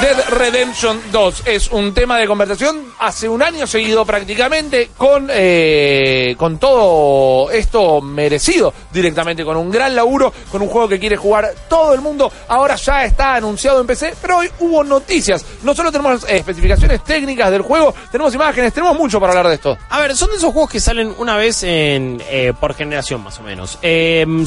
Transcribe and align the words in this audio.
Dead 0.00 0.28
Redemption 0.30 0.98
2 1.12 1.42
es 1.44 1.70
un 1.70 1.92
tema 1.92 2.16
de 2.16 2.26
conversación 2.26 2.94
hace 2.98 3.28
un 3.28 3.42
año 3.42 3.66
seguido 3.66 4.06
prácticamente 4.06 4.90
con, 4.96 5.28
eh, 5.30 6.34
con 6.38 6.58
todo 6.58 7.50
esto 7.50 8.00
merecido 8.00 8.72
directamente, 8.90 9.44
con 9.44 9.58
un 9.58 9.70
gran 9.70 9.94
laburo, 9.94 10.32
con 10.50 10.62
un 10.62 10.68
juego 10.68 10.88
que 10.88 10.98
quiere 10.98 11.16
jugar 11.16 11.52
todo 11.68 11.92
el 11.92 12.00
mundo. 12.00 12.32
Ahora 12.48 12.76
ya 12.76 13.04
está 13.04 13.34
anunciado 13.34 13.82
en 13.82 13.86
PC, 13.86 14.14
pero 14.22 14.38
hoy 14.38 14.50
hubo 14.60 14.82
noticias. 14.82 15.44
No 15.64 15.74
solo 15.74 15.92
tenemos 15.92 16.24
eh, 16.24 16.38
especificaciones 16.38 17.04
técnicas 17.04 17.50
del 17.50 17.60
juego, 17.60 17.94
tenemos 18.10 18.34
imágenes, 18.34 18.72
tenemos 18.72 18.96
mucho 18.96 19.20
para 19.20 19.32
hablar 19.32 19.48
de 19.48 19.54
esto. 19.56 19.76
A 19.90 20.00
ver, 20.00 20.16
son 20.16 20.30
de 20.30 20.36
esos 20.36 20.50
juegos 20.50 20.70
que 20.70 20.80
salen 20.80 21.14
una 21.18 21.36
vez 21.36 21.62
en, 21.62 22.22
eh, 22.30 22.54
por 22.58 22.74
generación 22.74 23.22
más 23.22 23.38
o 23.38 23.42
menos. 23.42 23.78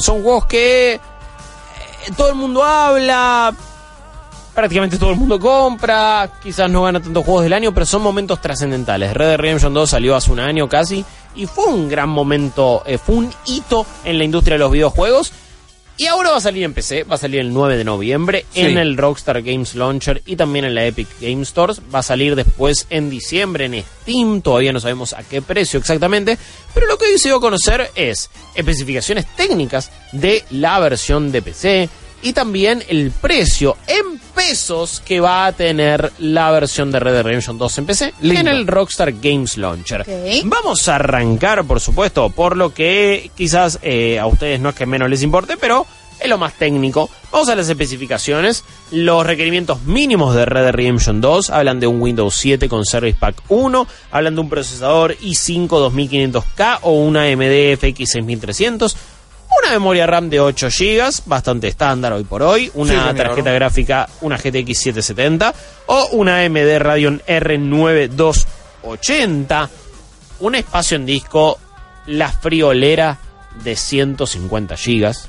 Son 0.00 0.20
juegos 0.20 0.46
que 0.46 1.00
todo 2.16 2.28
el 2.28 2.34
mundo 2.34 2.64
habla, 2.64 3.54
prácticamente 4.54 4.98
todo 4.98 5.10
el 5.10 5.16
mundo 5.16 5.38
compra, 5.40 6.30
quizás 6.42 6.70
no 6.70 6.82
gana 6.84 7.00
tantos 7.00 7.24
juegos 7.24 7.42
del 7.44 7.52
año, 7.52 7.72
pero 7.74 7.84
son 7.86 8.02
momentos 8.02 8.40
trascendentales. 8.40 9.12
Red 9.12 9.26
Dead 9.28 9.36
Redemption 9.38 9.74
2 9.74 9.90
salió 9.90 10.14
hace 10.16 10.30
un 10.32 10.40
año 10.40 10.68
casi 10.68 11.04
y 11.34 11.46
fue 11.46 11.66
un 11.66 11.88
gran 11.88 12.08
momento, 12.08 12.82
eh, 12.86 12.98
fue 12.98 13.16
un 13.16 13.30
hito 13.46 13.84
en 14.04 14.18
la 14.18 14.24
industria 14.24 14.54
de 14.54 14.60
los 14.60 14.70
videojuegos. 14.70 15.32
Y 15.96 16.06
ahora 16.06 16.30
va 16.32 16.38
a 16.38 16.40
salir 16.40 16.64
en 16.64 16.74
PC, 16.74 17.04
va 17.04 17.14
a 17.14 17.18
salir 17.18 17.38
el 17.38 17.52
9 17.52 17.76
de 17.76 17.84
noviembre 17.84 18.44
Sí. 18.52 18.62
en 18.62 18.78
el 18.78 18.96
Rockstar 18.96 19.42
Games 19.42 19.76
Launcher 19.76 20.22
y 20.26 20.34
también 20.34 20.64
en 20.64 20.74
la 20.74 20.84
Epic 20.84 21.06
Game 21.20 21.44
Stores. 21.44 21.80
Va 21.94 22.00
a 22.00 22.02
salir 22.02 22.34
después 22.34 22.88
en 22.90 23.10
diciembre 23.10 23.66
en 23.66 23.84
Steam, 24.02 24.42
todavía 24.42 24.72
no 24.72 24.80
sabemos 24.80 25.12
a 25.12 25.22
qué 25.22 25.40
precio 25.40 25.78
exactamente, 25.78 26.36
pero 26.74 26.88
lo 26.88 26.98
que 26.98 27.04
hoy 27.04 27.18
se 27.18 27.28
dio 27.28 27.36
a 27.36 27.40
conocer 27.40 27.92
es 27.94 28.28
especificaciones 28.56 29.24
técnicas 29.36 29.92
de 30.10 30.42
la 30.50 30.80
versión 30.80 31.30
de 31.30 31.42
PC 31.42 31.88
y 32.24 32.32
también 32.32 32.82
el 32.88 33.10
precio 33.10 33.76
en 33.86 34.18
pesos 34.34 35.00
que 35.04 35.20
va 35.20 35.44
a 35.44 35.52
tener 35.52 36.10
la 36.18 36.50
versión 36.50 36.90
de 36.90 36.98
Red 36.98 37.12
Dead 37.12 37.22
Redemption 37.22 37.58
2 37.58 37.78
en 37.78 37.86
PC 37.86 38.14
Lindo. 38.22 38.40
en 38.40 38.48
el 38.48 38.66
Rockstar 38.66 39.12
Games 39.12 39.58
Launcher. 39.58 40.04
Vamos 40.44 40.88
a 40.88 40.96
arrancar, 40.96 41.64
por 41.64 41.80
supuesto, 41.80 42.30
por 42.30 42.56
lo 42.56 42.72
que 42.72 43.30
quizás 43.36 43.78
eh, 43.82 44.18
a 44.18 44.26
ustedes 44.26 44.58
no 44.58 44.70
es 44.70 44.74
que 44.74 44.86
menos 44.86 45.10
les 45.10 45.22
importe, 45.22 45.58
pero 45.58 45.86
es 46.18 46.28
lo 46.30 46.38
más 46.38 46.54
técnico. 46.54 47.10
Vamos 47.30 47.50
a 47.50 47.54
las 47.54 47.68
especificaciones. 47.68 48.64
Los 48.90 49.26
requerimientos 49.26 49.82
mínimos 49.82 50.34
de 50.34 50.46
Red 50.46 50.62
Dead 50.62 50.72
Redemption 50.72 51.20
2 51.20 51.50
hablan 51.50 51.78
de 51.78 51.86
un 51.86 52.00
Windows 52.00 52.34
7 52.36 52.68
con 52.70 52.86
Service 52.86 53.18
Pack 53.20 53.42
1, 53.48 53.86
hablan 54.10 54.34
de 54.34 54.40
un 54.40 54.48
procesador 54.48 55.14
i5 55.18 55.68
2500K 55.68 56.78
o 56.82 56.92
una 56.92 57.24
AMD 57.24 57.76
FX 57.76 58.12
6300. 58.12 58.96
Una 59.62 59.70
memoria 59.72 60.06
RAM 60.06 60.28
de 60.30 60.40
8 60.40 60.68
GB, 60.68 61.22
bastante 61.26 61.68
estándar 61.68 62.12
hoy 62.12 62.24
por 62.24 62.42
hoy. 62.42 62.70
Una 62.74 63.10
Sí, 63.10 63.16
tarjeta 63.16 63.52
gráfica, 63.52 64.08
una 64.20 64.36
GTX 64.36 64.78
770 64.78 65.54
o 65.86 66.08
una 66.12 66.40
AMD 66.44 66.78
Radeon 66.78 67.22
R9280 67.26 69.68
un 70.40 70.54
espacio 70.56 70.96
en 70.96 71.06
disco, 71.06 71.58
la 72.06 72.28
friolera 72.28 73.18
de 73.62 73.76
150 73.76 74.76
gigas. 74.76 75.28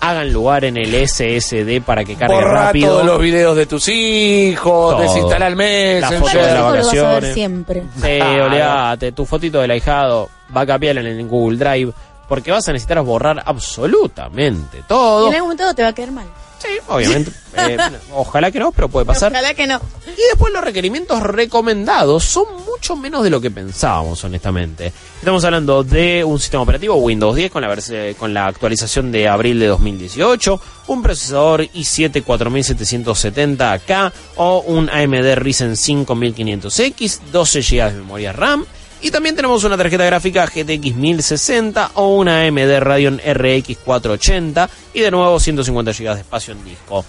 Hagan 0.00 0.32
lugar 0.32 0.64
en 0.64 0.78
el 0.78 0.94
SSD 1.06 1.82
para 1.84 2.04
que 2.06 2.14
cargue 2.16 2.34
Borra 2.34 2.64
rápido. 2.68 2.88
todos 2.94 3.04
los 3.04 3.20
videos 3.20 3.54
de 3.54 3.66
tus 3.66 3.86
hijos, 3.88 4.94
Todo. 4.96 5.02
desinstala 5.02 5.46
el 5.46 5.56
mes, 5.56 6.00
La 6.00 6.08
en 6.08 6.20
foto 6.20 6.38
de 6.38 6.44
serio. 6.44 6.54
la 6.54 6.54
eso 6.54 6.62
lo 6.62 6.64
vas 6.64 6.72
a 6.72 6.74
ver 6.74 6.80
vacaciones. 7.04 7.34
siempre. 7.34 7.82
Sí, 8.02 8.18
olvídate, 8.40 9.12
tu 9.12 9.26
fotito 9.26 9.60
del 9.60 9.70
ahijado 9.72 10.30
va 10.56 10.62
a 10.62 10.66
cambiar 10.66 10.96
en 10.98 11.06
el 11.06 11.28
Google 11.28 11.58
Drive 11.58 11.92
porque 12.30 12.52
vas 12.52 12.68
a 12.68 12.72
necesitar 12.72 13.02
borrar 13.02 13.42
absolutamente 13.44 14.78
Y 14.78 14.82
todo. 14.82 15.26
en 15.26 15.34
algún 15.34 15.48
momento 15.50 15.74
te 15.74 15.82
va 15.82 15.88
a 15.88 15.92
quedar 15.92 16.12
mal. 16.12 16.26
Sí, 16.60 16.68
obviamente. 16.86 17.32
Eh, 17.52 17.76
ojalá 18.14 18.52
que 18.52 18.60
no, 18.60 18.70
pero 18.70 18.88
puede 18.88 19.04
pasar. 19.04 19.32
Ojalá 19.32 19.54
que 19.54 19.66
no. 19.66 19.80
Y 20.06 20.22
después 20.30 20.52
los 20.52 20.62
requerimientos 20.62 21.20
recomendados 21.20 22.22
son 22.22 22.44
mucho 22.64 22.94
menos 22.94 23.24
de 23.24 23.30
lo 23.30 23.40
que 23.40 23.50
pensábamos, 23.50 24.22
honestamente. 24.22 24.92
Estamos 25.18 25.44
hablando 25.44 25.82
de 25.82 26.22
un 26.22 26.38
sistema 26.38 26.62
operativo 26.62 26.94
Windows 26.94 27.34
10 27.34 27.50
con 27.50 27.62
la, 27.62 27.76
con 28.16 28.32
la 28.32 28.46
actualización 28.46 29.10
de 29.10 29.26
abril 29.26 29.58
de 29.58 29.66
2018, 29.66 30.60
un 30.86 31.02
procesador 31.02 31.62
i7 31.62 32.24
4770K 32.24 34.12
o 34.36 34.60
un 34.60 34.88
AMD 34.88 35.34
Ryzen 35.34 35.72
5500X, 35.72 37.18
12 37.32 37.62
GB 37.62 37.92
de 37.92 37.98
memoria 37.98 38.32
RAM. 38.32 38.64
Y 39.02 39.10
también 39.10 39.34
tenemos 39.34 39.64
una 39.64 39.76
tarjeta 39.76 40.04
gráfica 40.04 40.46
GTX 40.46 40.94
1060 40.94 41.92
o 41.94 42.16
una 42.16 42.42
AMD 42.46 42.80
Radeon 42.80 43.18
RX 43.18 43.78
480 43.78 44.68
y 44.94 45.00
de 45.00 45.10
nuevo 45.10 45.40
150 45.40 45.92
GB 45.92 46.14
de 46.14 46.20
espacio 46.20 46.52
en 46.52 46.64
disco 46.64 47.04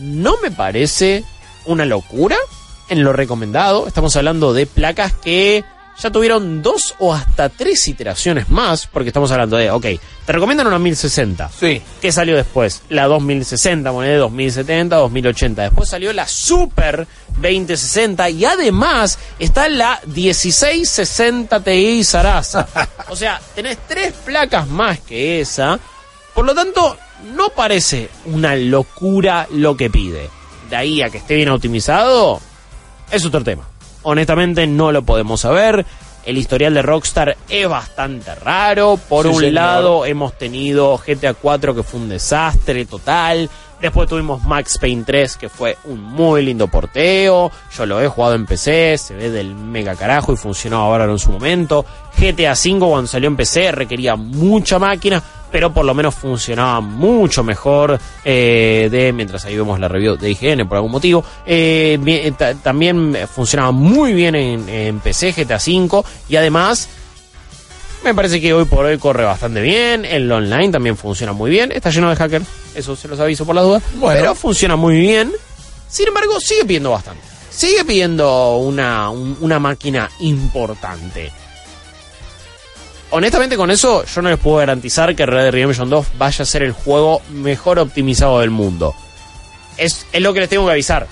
no 0.00 0.36
me 0.42 0.50
parece 0.50 1.24
una 1.64 1.84
locura 1.84 2.36
en 2.88 3.02
lo 3.02 3.12
recomendado. 3.12 3.86
Estamos 3.86 4.14
hablando 4.16 4.52
de 4.52 4.66
placas 4.66 5.12
que 5.12 5.64
ya 5.98 6.10
tuvieron 6.10 6.62
dos 6.62 6.94
o 6.98 7.14
hasta 7.14 7.48
tres 7.48 7.86
iteraciones 7.88 8.48
más, 8.48 8.86
porque 8.86 9.08
estamos 9.08 9.30
hablando 9.32 9.56
de, 9.56 9.70
ok, 9.70 9.86
te 10.24 10.32
recomiendan 10.32 10.66
una 10.66 10.78
1060. 10.78 11.48
Sí. 11.48 11.80
¿Qué 12.00 12.12
salió 12.12 12.36
después? 12.36 12.82
La 12.90 13.06
2060, 13.06 13.90
moneda 13.92 14.18
2070, 14.18 14.96
2080. 14.96 15.62
Después 15.62 15.88
salió 15.88 16.12
la 16.12 16.26
Super 16.26 17.06
2060 17.38 18.30
y 18.30 18.44
además 18.44 19.18
está 19.38 19.68
la 19.68 20.00
1660 20.06 21.60
Ti 21.60 22.04
Sarasa. 22.04 22.68
O 23.08 23.14
sea, 23.14 23.40
tenés 23.54 23.78
tres 23.86 24.12
placas 24.24 24.66
más 24.66 24.98
que 24.98 25.40
esa. 25.40 25.78
Por 26.34 26.44
lo 26.44 26.54
tanto, 26.54 26.98
no 27.34 27.50
parece 27.50 28.10
una 28.24 28.56
locura 28.56 29.46
lo 29.52 29.76
que 29.76 29.90
pide. 29.90 30.28
De 30.68 30.76
ahí 30.76 31.02
a 31.02 31.08
que 31.08 31.18
esté 31.18 31.36
bien 31.36 31.50
optimizado, 31.50 32.40
es 33.12 33.24
otro 33.24 33.44
tema. 33.44 33.68
Honestamente 34.08 34.68
no 34.68 34.92
lo 34.92 35.02
podemos 35.02 35.40
saber. 35.40 35.84
El 36.24 36.38
historial 36.38 36.74
de 36.74 36.82
Rockstar 36.82 37.36
es 37.48 37.68
bastante 37.68 38.34
raro. 38.36 38.98
Por 39.08 39.26
Sí, 39.26 39.32
un 39.32 39.34
señor. 39.40 39.52
lado 39.52 40.06
hemos 40.06 40.38
tenido 40.38 40.96
GTA 41.04 41.34
4 41.34 41.74
que 41.74 41.82
fue 41.82 41.98
un 42.00 42.08
desastre 42.08 42.84
total. 42.86 43.50
Después 43.80 44.08
tuvimos 44.08 44.42
Max 44.44 44.78
Payne 44.78 45.02
3 45.04 45.36
que 45.36 45.48
fue 45.48 45.76
un 45.84 46.00
muy 46.00 46.44
lindo 46.44 46.68
porteo. 46.68 47.50
Yo 47.76 47.84
lo 47.86 48.00
he 48.00 48.06
jugado 48.06 48.34
en 48.34 48.46
PC, 48.46 48.96
se 48.96 49.14
ve 49.14 49.28
del 49.30 49.54
mega 49.56 49.96
carajo 49.96 50.32
y 50.32 50.36
funcionaba 50.36 50.84
ahora 50.84 51.04
en 51.04 51.18
su 51.18 51.32
momento. 51.32 51.84
GTA 52.16 52.54
5 52.54 52.88
cuando 52.88 53.08
salió 53.08 53.26
en 53.28 53.36
PC 53.36 53.72
requería 53.72 54.14
mucha 54.16 54.78
máquina, 54.78 55.20
pero 55.56 55.72
por 55.72 55.86
lo 55.86 55.94
menos 55.94 56.14
funcionaba 56.14 56.82
mucho 56.82 57.42
mejor 57.42 57.98
eh, 58.26 58.88
de 58.90 59.10
mientras 59.14 59.42
ahí 59.46 59.56
vemos 59.56 59.80
la 59.80 59.88
review 59.88 60.14
de 60.18 60.30
IGN 60.32 60.68
por 60.68 60.76
algún 60.76 60.92
motivo. 60.92 61.24
Eh, 61.46 61.98
ta- 62.36 62.52
también 62.56 63.16
funcionaba 63.34 63.72
muy 63.72 64.12
bien 64.12 64.34
en, 64.34 64.68
en 64.68 65.00
PC 65.00 65.32
GTA 65.32 65.58
5 65.58 66.04
y 66.28 66.36
además 66.36 66.90
me 68.04 68.14
parece 68.14 68.38
que 68.38 68.52
hoy 68.52 68.66
por 68.66 68.84
hoy 68.84 68.98
corre 68.98 69.24
bastante 69.24 69.62
bien. 69.62 70.04
El 70.04 70.30
online 70.30 70.68
también 70.70 70.94
funciona 70.98 71.32
muy 71.32 71.50
bien. 71.50 71.72
Está 71.72 71.88
lleno 71.88 72.10
de 72.10 72.16
hackers, 72.16 72.44
eso 72.74 72.94
se 72.94 73.08
los 73.08 73.18
aviso 73.18 73.46
por 73.46 73.54
la 73.54 73.62
duda. 73.62 73.80
Bueno. 73.94 74.20
Pero 74.20 74.34
funciona 74.34 74.76
muy 74.76 74.98
bien. 74.98 75.32
Sin 75.88 76.06
embargo, 76.08 76.38
sigue 76.38 76.66
pidiendo 76.66 76.90
bastante. 76.90 77.22
Sigue 77.48 77.82
pidiendo 77.86 78.58
una, 78.58 79.08
un- 79.08 79.38
una 79.40 79.58
máquina 79.58 80.10
importante. 80.20 81.32
Honestamente, 83.10 83.56
con 83.56 83.70
eso, 83.70 84.04
yo 84.04 84.22
no 84.22 84.28
les 84.30 84.38
puedo 84.38 84.56
garantizar 84.58 85.14
que 85.14 85.24
Red 85.26 85.44
Dead 85.44 85.52
Redemption 85.52 85.88
2 85.88 86.06
vaya 86.18 86.42
a 86.42 86.46
ser 86.46 86.62
el 86.62 86.72
juego 86.72 87.22
mejor 87.30 87.78
optimizado 87.78 88.40
del 88.40 88.50
mundo. 88.50 88.94
Es, 89.76 90.06
es 90.12 90.20
lo 90.22 90.32
que 90.34 90.40
les 90.40 90.48
tengo 90.48 90.66
que 90.66 90.72
avisar. 90.72 91.06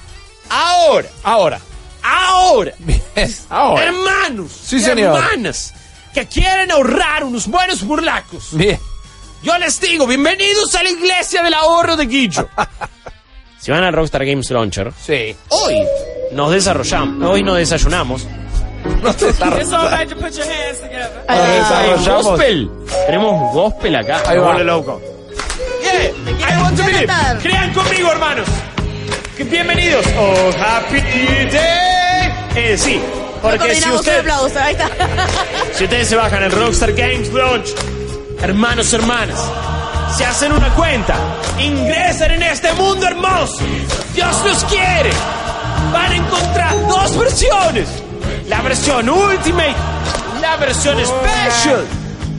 Ahora, 0.50 1.09
Ahora. 1.22 1.60
ahora. 2.03 2.72
Ahora. 3.49 3.84
hermanos, 3.84 4.50
Sí, 4.65 4.81
señor. 4.81 5.16
hermanas, 5.16 5.72
que 6.12 6.27
quieren 6.27 6.71
ahorrar 6.71 7.25
unos 7.25 7.47
buenos 7.47 7.82
burlacos. 7.84 8.49
Bien. 8.53 8.78
Yo 9.43 9.56
les 9.59 9.81
digo, 9.81 10.06
bienvenidos 10.06 10.75
a 10.75 10.82
la 10.82 10.91
iglesia 10.91 11.43
del 11.43 11.55
ahorro 11.55 11.97
de 11.97 12.06
Guillo. 12.06 12.49
si 13.61 13.71
van 13.71 13.84
al 13.84 13.93
Rockstar 13.94 14.25
Games 14.26 14.50
Launcher, 14.50 14.93
Sí. 15.00 15.34
hoy 15.50 15.82
nos 16.32 16.50
desarrollamos, 16.50 17.29
hoy 17.31 17.43
nos 17.43 17.56
desayunamos. 17.58 18.26
No 19.02 19.12
te 19.14 19.28
está- 19.28 19.46
It's 19.60 19.72
all 19.72 19.88
right 19.90 20.08
to 20.08 20.16
put 20.16 20.32
your 20.32 20.46
hands 20.46 20.81
together. 20.81 21.25
Ahí 21.28 21.38
Hay 21.38 21.58
desarrollamos. 21.58 22.25
gospel. 22.26 22.70
Tenemos 23.06 23.52
gospel 23.54 23.96
acá. 23.96 24.22
Ahí 24.26 24.38
va. 24.38 24.58
Loco. 24.58 25.00
Yeah, 25.82 26.56
I 26.56 26.62
want 26.62 26.76
to 26.76 26.84
believe. 26.84 27.12
Crean 27.42 27.72
conmigo, 27.75 28.10
hermanos. 28.12 28.46
Bienvenidos. 29.38 30.06
Oh, 30.19 30.50
happy 30.58 31.00
day. 31.50 32.32
Eh, 32.56 32.76
sí, 32.78 33.00
porque 33.42 33.75
si 33.75 33.90
usted, 33.90 34.20
aplauso. 34.20 34.58
Ahí 34.60 34.72
está. 34.75 34.88
si 35.72 35.84
ustedes 35.84 36.08
se 36.08 36.16
bajan 36.16 36.42
al 36.44 36.52
Rockstar 36.52 36.92
Games 36.92 37.32
Launch, 37.32 37.69
hermanos, 38.40 38.92
hermanas, 38.92 39.38
se 40.16 40.25
hacen 40.25 40.52
una 40.52 40.69
cuenta, 40.75 41.16
ingresan 41.58 42.30
en 42.32 42.42
este 42.44 42.72
mundo 42.75 43.06
hermoso. 43.06 43.58
Dios 44.14 44.37
los 44.44 44.64
quiere. 44.64 45.10
Van 45.92 46.12
a 46.12 46.16
encontrar 46.16 46.87
dos 46.87 47.19
versiones. 47.19 47.88
La 48.49 48.61
versión 48.61 49.08
Ultimate, 49.08 49.75
la 50.41 50.56
versión 50.56 50.99
Special. 51.05 51.85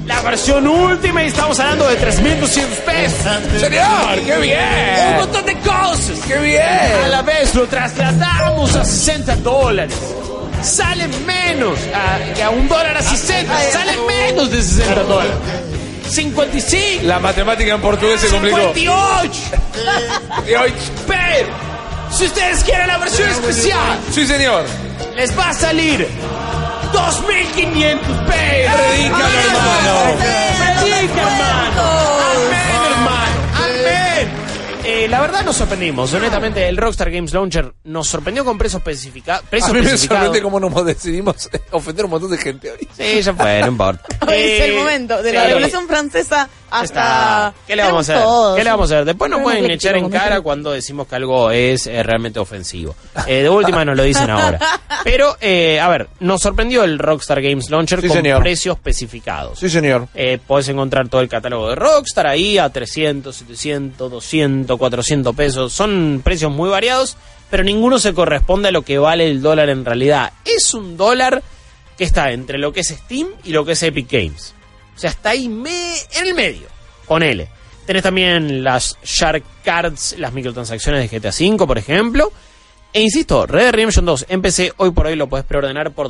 la 0.06 0.22
versión 0.22 0.68
última 0.68 1.24
y 1.24 1.28
estamos 1.28 1.60
hablando 1.60 1.88
de 1.88 2.00
3.200 2.00 2.66
pesos. 2.86 3.60
Señor, 3.60 4.19
qué 4.24 4.34
Un 4.36 4.42
bien. 4.42 5.16
montón 5.18 5.46
de 5.46 5.57
cosas. 5.60 6.19
Qué 6.28 6.36
A 6.36 6.40
bien. 6.40 7.12
la 7.12 7.22
vez 7.24 7.56
lo 7.56 7.66
trasladamos 7.68 8.75
a 8.75 8.86
60 8.86 9.36
dólares. 9.38 9.96
Sale 10.62 11.07
menos 11.25 11.78
a, 11.94 12.34
que 12.34 12.44
a 12.44 12.50
un 12.50 12.68
dólar 12.68 12.98
a 12.98 13.01
60. 13.01 13.72
Sale 13.72 13.94
menos 14.08 14.51
de 14.51 14.62
60 14.62 15.04
dólares. 15.04 15.34
55. 16.10 17.04
La 17.04 17.19
matemática 17.19 17.74
en 17.74 17.81
portugués 17.81 18.22
se 18.22 18.28
complicó. 18.30 18.58
58. 18.74 19.31
Y 20.48 20.54
hoy- 20.54 20.74
Pero, 21.08 21.48
si 22.12 22.25
ustedes 22.25 22.63
quieren 22.63 22.88
la 22.88 22.98
versión 22.98 23.30
especial, 23.30 24.00
Sí, 24.12 24.25
señor. 24.25 24.66
les 25.16 25.38
va 25.38 25.50
a 25.50 25.54
salir 25.54 26.07
2.500 26.94 28.25
pesos. 28.25 28.75
Predícalo, 28.75 29.25
hermano. 29.25 30.18
Predica, 30.81 31.22
hermano. 31.22 31.84
Amén, 32.31 32.81
hermano. 32.92 33.42
Amén. 33.57 34.46
Eh, 34.88 35.07
la 35.10 35.19
verdad 35.19 35.44
nos 35.44 35.56
sorprendimos, 35.57 36.13
honestamente 36.13 36.68
el 36.69 36.78
Rockstar 36.78 37.10
Games 37.10 37.34
Launcher 37.34 37.74
nos 37.86 38.08
sorprendió 38.08 38.46
con 38.46 38.58
precios 38.60 38.81
especificados. 38.81 39.44
A 39.63 39.74
mí 39.74 39.81
me 39.81 39.98
sorprende 39.98 40.42
cómo 40.44 40.60
nos 40.60 40.86
decidimos 40.86 41.50
ofender 41.72 42.04
a 42.04 42.06
un 42.06 42.12
montón 42.12 42.30
de 42.31 42.38
gente 42.38 42.69
hoy. 42.72 42.88
Sí, 42.96 43.22
ya 43.24 43.34
fue, 43.34 43.62
no 43.62 43.68
importa. 43.68 44.04
Hoy 44.28 44.36
es 44.38 44.62
el 44.62 44.72
Eh, 44.72 44.75
momento, 44.78 45.22
de 45.24 45.34
la 45.34 45.42
sí. 45.42 45.48
Revolución 45.48 45.88
Francesa 45.88 46.50
hasta... 46.71 47.53
¿Qué 47.67 47.75
le 47.75 47.83
vamos 47.83 48.09
a 48.09 48.13
hacer? 48.13 48.23
Todos. 48.23 48.57
¿Qué 48.57 48.63
le 48.63 48.69
vamos 48.69 48.91
a 48.91 48.95
hacer? 48.95 49.06
Después 49.06 49.31
nos 49.31 49.41
pueden 49.41 49.69
echar 49.71 49.95
en 49.97 50.09
cara 50.09 50.41
cuando 50.41 50.71
decimos 50.71 51.07
que 51.07 51.15
algo 51.15 51.51
es 51.51 51.88
eh, 51.88 52.01
realmente 52.03 52.39
ofensivo. 52.39 52.95
Eh, 53.27 53.44
de 53.44 53.50
última 53.50 53.85
nos 53.85 53.95
lo 53.95 54.03
dicen 54.03 54.29
ahora. 54.29 54.59
Pero, 55.03 55.38
eh, 55.39 55.79
a 55.79 55.88
ver, 55.88 56.09
nos 56.19 56.41
sorprendió 56.41 56.83
el 56.83 56.97
Rockstar 57.00 57.41
Games 57.41 57.69
Launcher 57.69 58.01
Sí, 58.01 58.07
con 58.07 58.17
señor. 58.17 58.41
precios 58.41 58.75
especificados. 58.77 59.59
Sí, 59.59 59.69
señor. 59.69 60.07
Eh, 60.15 60.39
podés 60.45 60.67
encontrar 60.69 61.07
todo 61.07 61.21
el 61.21 61.29
catálogo 61.29 61.69
de 61.69 61.75
Rockstar 61.75 62.25
ahí 62.27 62.57
a 62.57 62.69
300, 62.69 63.35
700, 63.35 64.12
200, 64.12 64.77
400 64.77 65.35
pesos. 65.35 65.71
Son 65.73 66.21
precios 66.23 66.51
muy 66.51 66.69
variados, 66.69 67.17
pero 67.51 67.63
ninguno 67.63 68.00
se 68.00 68.13
corresponde 68.15 68.69
a 68.69 68.71
lo 68.71 68.81
que 68.81 68.97
vale 68.97 69.29
el 69.29 69.41
dólar 69.44 69.69
en 69.69 69.85
realidad. 69.85 70.33
Es 70.44 70.73
un 70.73 70.97
dólar 70.97 71.44
que 71.97 72.03
está 72.03 72.31
entre 72.31 72.57
lo 72.57 72.73
que 72.73 72.79
es 72.81 72.88
Steam 72.88 73.27
y 73.44 73.51
lo 73.51 73.63
que 73.63 73.73
es 73.73 73.83
Epic 73.83 74.12
Games. 74.12 74.55
O 74.95 75.00
sea, 75.00 75.09
está 75.09 75.31
ahí 75.31 75.47
me- 75.50 75.97
en 76.15 76.27
el 76.27 76.33
medio. 76.33 76.68
Ponele. 77.07 77.50
Tenés 77.86 78.01
también 78.03 78.63
las 78.63 78.97
Shark 79.03 79.44
Cards, 79.63 80.15
las 80.18 80.33
microtransacciones 80.33 81.01
de 81.09 81.19
GTA 81.19 81.30
V, 81.30 81.68
por 81.68 81.77
ejemplo. 81.77 82.31
E 82.94 83.01
insisto, 83.01 83.45
Red 83.45 83.63
Dead 83.63 83.71
Redemption 83.74 84.06
2 84.06 84.25
en 84.30 84.42
PC 84.42 84.71
hoy 84.77 84.92
por 84.92 85.06
hoy 85.07 85.15
lo 85.15 85.27
puedes 85.27 85.45
preordenar 85.45 85.92
por 85.92 86.07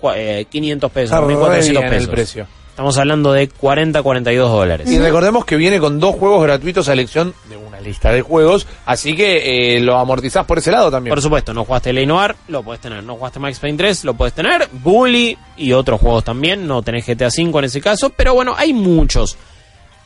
2.500 0.00 0.90
pesos, 0.90 1.16
Está 1.16 1.20
re 1.20 1.34
2.400 1.34 1.70
bien 1.70 1.90
pesos. 1.90 2.04
el 2.04 2.10
precio. 2.10 2.46
Estamos 2.72 2.96
hablando 2.96 3.34
de 3.34 3.50
40, 3.50 4.02
42 4.02 4.50
dólares. 4.50 4.90
Y 4.90 4.98
recordemos 4.98 5.44
que 5.44 5.56
viene 5.56 5.78
con 5.78 6.00
dos 6.00 6.14
juegos 6.14 6.42
gratuitos 6.42 6.88
a 6.88 6.94
elección 6.94 7.34
de 7.50 7.58
una 7.58 7.78
lista 7.82 8.10
de 8.10 8.22
juegos, 8.22 8.66
así 8.86 9.14
que 9.14 9.76
eh, 9.76 9.80
lo 9.80 9.98
amortizás 9.98 10.46
por 10.46 10.56
ese 10.56 10.70
lado 10.70 10.90
también. 10.90 11.12
Por 11.12 11.20
supuesto, 11.20 11.52
no 11.52 11.66
jugaste 11.66 11.92
Ley 11.92 12.06
Noir, 12.06 12.34
lo 12.48 12.62
puedes 12.62 12.80
tener. 12.80 13.04
No 13.04 13.16
jugaste 13.16 13.40
Max 13.40 13.58
Payne 13.58 13.76
3, 13.76 14.04
lo 14.04 14.14
puedes 14.14 14.32
tener. 14.32 14.70
Bully 14.72 15.36
y 15.58 15.72
otros 15.74 16.00
juegos 16.00 16.24
también. 16.24 16.66
No 16.66 16.80
tenés 16.80 17.06
GTA 17.06 17.28
V 17.28 17.58
en 17.58 17.64
ese 17.64 17.82
caso. 17.82 18.08
Pero 18.08 18.32
bueno, 18.32 18.54
hay 18.56 18.72
muchos. 18.72 19.36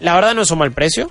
La 0.00 0.16
verdad 0.16 0.34
no 0.34 0.42
es 0.42 0.50
un 0.50 0.58
mal 0.58 0.72
precio. 0.72 1.08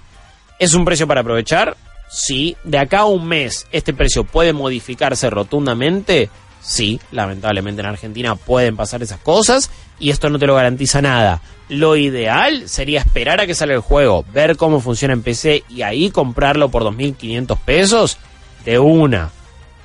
Es 0.60 0.74
un 0.74 0.84
precio 0.84 1.08
para 1.08 1.22
aprovechar. 1.22 1.78
Sí. 2.10 2.58
De 2.66 2.80
acá 2.80 3.00
a 3.00 3.06
un 3.06 3.26
mes, 3.30 3.66
este 3.72 3.94
precio 3.94 4.26
puede 4.26 4.52
modificarse 4.52 5.30
rotundamente. 5.30 6.30
Sí, 6.66 7.00
lamentablemente 7.12 7.82
en 7.82 7.88
Argentina 7.88 8.36
pueden 8.36 8.76
pasar 8.76 9.04
esas 9.04 9.20
cosas 9.20 9.70
y 10.00 10.10
esto 10.10 10.32
no 10.32 10.40
te 10.40 10.48
lo 10.48 10.56
garantiza 10.56 11.00
nada. 11.00 11.42
Lo 11.70 11.96
ideal 11.96 12.68
sería 12.68 13.00
esperar 13.00 13.40
a 13.40 13.46
que 13.46 13.54
salga 13.54 13.76
el 13.76 13.82
juego, 13.82 14.26
ver 14.34 14.58
cómo 14.58 14.80
funciona 14.80 15.14
en 15.14 15.22
PC 15.22 15.64
y 15.70 15.84
ahí 15.84 16.10
comprarlo 16.10 16.70
por 16.70 16.84
2.500 16.84 17.58
pesos 17.60 18.18
de 18.66 18.80
una. 18.80 19.30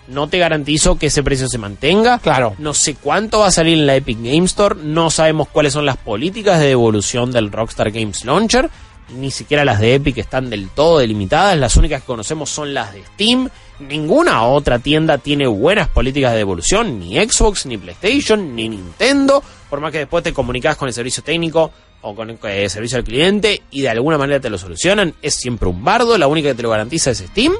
No 0.08 0.28
te 0.28 0.38
garantizo 0.38 0.96
que 0.98 1.06
ese 1.06 1.22
precio 1.22 1.48
se 1.48 1.58
mantenga. 1.58 2.18
Claro. 2.18 2.54
No 2.58 2.72
sé 2.72 2.94
cuánto 2.94 3.40
va 3.40 3.48
a 3.48 3.52
salir 3.52 3.78
en 3.78 3.86
la 3.86 3.94
Epic 3.94 4.18
Game 4.18 4.46
Store. 4.46 4.74
No 4.82 5.10
sabemos 5.10 5.48
cuáles 5.48 5.74
son 5.74 5.86
las 5.86 5.98
políticas 5.98 6.58
de 6.58 6.68
devolución 6.68 7.30
del 7.30 7.52
Rockstar 7.52 7.92
Games 7.92 8.24
Launcher. 8.24 8.70
Ni 9.16 9.30
siquiera 9.30 9.64
las 9.64 9.80
de 9.80 9.94
Epic 9.94 10.18
están 10.18 10.50
del 10.50 10.68
todo 10.70 10.98
delimitadas. 10.98 11.58
Las 11.58 11.76
únicas 11.76 12.02
que 12.02 12.06
conocemos 12.06 12.50
son 12.50 12.72
las 12.72 12.92
de 12.92 13.04
Steam. 13.04 13.48
Ninguna 13.80 14.44
otra 14.44 14.78
tienda 14.78 15.18
tiene 15.18 15.46
buenas 15.46 15.88
políticas 15.88 16.32
de 16.32 16.38
devolución. 16.38 16.98
Ni 16.98 17.16
Xbox, 17.16 17.66
ni 17.66 17.78
PlayStation, 17.78 18.54
ni 18.54 18.68
Nintendo. 18.68 19.42
Por 19.68 19.80
más 19.80 19.90
que 19.90 19.98
después 19.98 20.22
te 20.22 20.32
comunicas 20.32 20.76
con 20.76 20.88
el 20.88 20.94
servicio 20.94 21.22
técnico 21.22 21.72
o 22.02 22.14
con 22.14 22.30
el 22.30 22.38
eh, 22.44 22.68
servicio 22.68 22.98
al 22.98 23.04
cliente 23.04 23.62
y 23.70 23.82
de 23.82 23.88
alguna 23.88 24.18
manera 24.18 24.40
te 24.40 24.50
lo 24.50 24.58
solucionan. 24.58 25.14
Es 25.22 25.34
siempre 25.34 25.68
un 25.68 25.82
bardo. 25.82 26.16
La 26.18 26.26
única 26.26 26.50
que 26.50 26.54
te 26.54 26.62
lo 26.62 26.70
garantiza 26.70 27.10
es 27.10 27.18
Steam. 27.18 27.52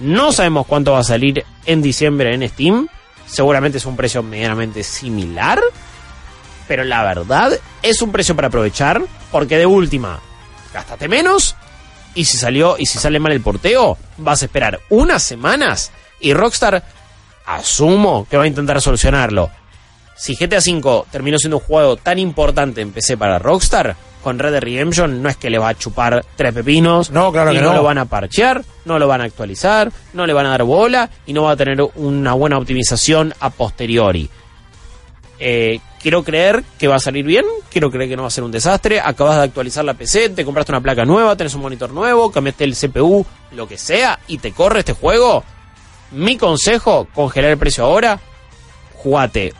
No 0.00 0.32
sabemos 0.32 0.66
cuánto 0.66 0.92
va 0.92 1.00
a 1.00 1.04
salir 1.04 1.44
en 1.64 1.82
diciembre 1.82 2.34
en 2.34 2.48
Steam. 2.48 2.88
Seguramente 3.26 3.78
es 3.78 3.86
un 3.86 3.96
precio 3.96 4.22
medianamente 4.22 4.82
similar. 4.82 5.60
Pero 6.68 6.84
la 6.84 7.02
verdad 7.02 7.58
es 7.82 8.02
un 8.02 8.12
precio 8.12 8.36
para 8.36 8.48
aprovechar. 8.48 9.02
Porque 9.32 9.58
de 9.58 9.66
última, 9.66 10.20
gástate 10.76 11.08
menos. 11.08 11.56
Y 12.14 12.26
si 12.26 12.36
salió, 12.36 12.76
y 12.78 12.86
si 12.86 12.98
sale 12.98 13.18
mal 13.18 13.32
el 13.32 13.40
porteo, 13.40 13.96
vas 14.18 14.42
a 14.42 14.44
esperar 14.44 14.80
unas 14.90 15.22
semanas. 15.22 15.90
Y 16.20 16.34
Rockstar, 16.34 16.82
asumo 17.46 18.26
que 18.28 18.36
va 18.36 18.44
a 18.44 18.46
intentar 18.46 18.80
solucionarlo. 18.80 19.50
Si 20.16 20.34
GTA 20.34 20.58
V 20.58 21.04
terminó 21.10 21.38
siendo 21.38 21.58
un 21.58 21.62
juego 21.62 21.96
tan 21.96 22.18
importante 22.18 22.80
en 22.80 22.92
PC 22.92 23.16
para 23.16 23.38
Rockstar, 23.38 23.96
con 24.22 24.38
Red 24.38 24.52
Dead 24.52 24.62
Redemption 24.62 25.22
no 25.22 25.28
es 25.28 25.36
que 25.36 25.50
le 25.50 25.58
va 25.58 25.68
a 25.68 25.74
chupar 25.74 26.24
tres 26.36 26.52
pepinos. 26.52 27.10
No, 27.10 27.30
claro 27.32 27.52
y 27.52 27.56
que 27.56 27.62
no. 27.62 27.68
no. 27.70 27.76
lo 27.76 27.82
van 27.82 27.98
a 27.98 28.06
parchear, 28.06 28.62
no 28.84 28.98
lo 28.98 29.06
van 29.06 29.20
a 29.20 29.24
actualizar, 29.24 29.92
no 30.14 30.26
le 30.26 30.32
van 30.32 30.46
a 30.46 30.50
dar 30.50 30.64
bola 30.64 31.08
y 31.26 31.32
no 31.32 31.44
va 31.44 31.52
a 31.52 31.56
tener 31.56 31.80
una 31.94 32.32
buena 32.34 32.58
optimización 32.58 33.34
a 33.40 33.50
posteriori. 33.50 34.28
Eh, 35.38 35.80
quiero 36.06 36.22
creer 36.22 36.62
que 36.78 36.86
va 36.86 36.94
a 36.94 37.00
salir 37.00 37.24
bien, 37.24 37.44
quiero 37.68 37.90
creer 37.90 38.08
que 38.08 38.14
no 38.14 38.22
va 38.22 38.28
a 38.28 38.30
ser 38.30 38.44
un 38.44 38.52
desastre. 38.52 39.00
Acabas 39.00 39.38
de 39.38 39.42
actualizar 39.42 39.84
la 39.84 39.94
PC, 39.94 40.28
te 40.28 40.44
compraste 40.44 40.70
una 40.70 40.80
placa 40.80 41.04
nueva, 41.04 41.34
tenés 41.34 41.52
un 41.56 41.62
monitor 41.62 41.90
nuevo, 41.90 42.30
cambiaste 42.30 42.62
el 42.62 42.76
CPU, 42.76 43.26
lo 43.50 43.66
que 43.66 43.76
sea, 43.76 44.20
y 44.28 44.38
te 44.38 44.52
corre 44.52 44.78
este 44.78 44.92
juego. 44.92 45.42
Mi 46.12 46.36
consejo, 46.36 47.08
congelar 47.12 47.50
el 47.50 47.58
precio 47.58 47.82
ahora, 47.82 48.20
jugate 48.94 49.52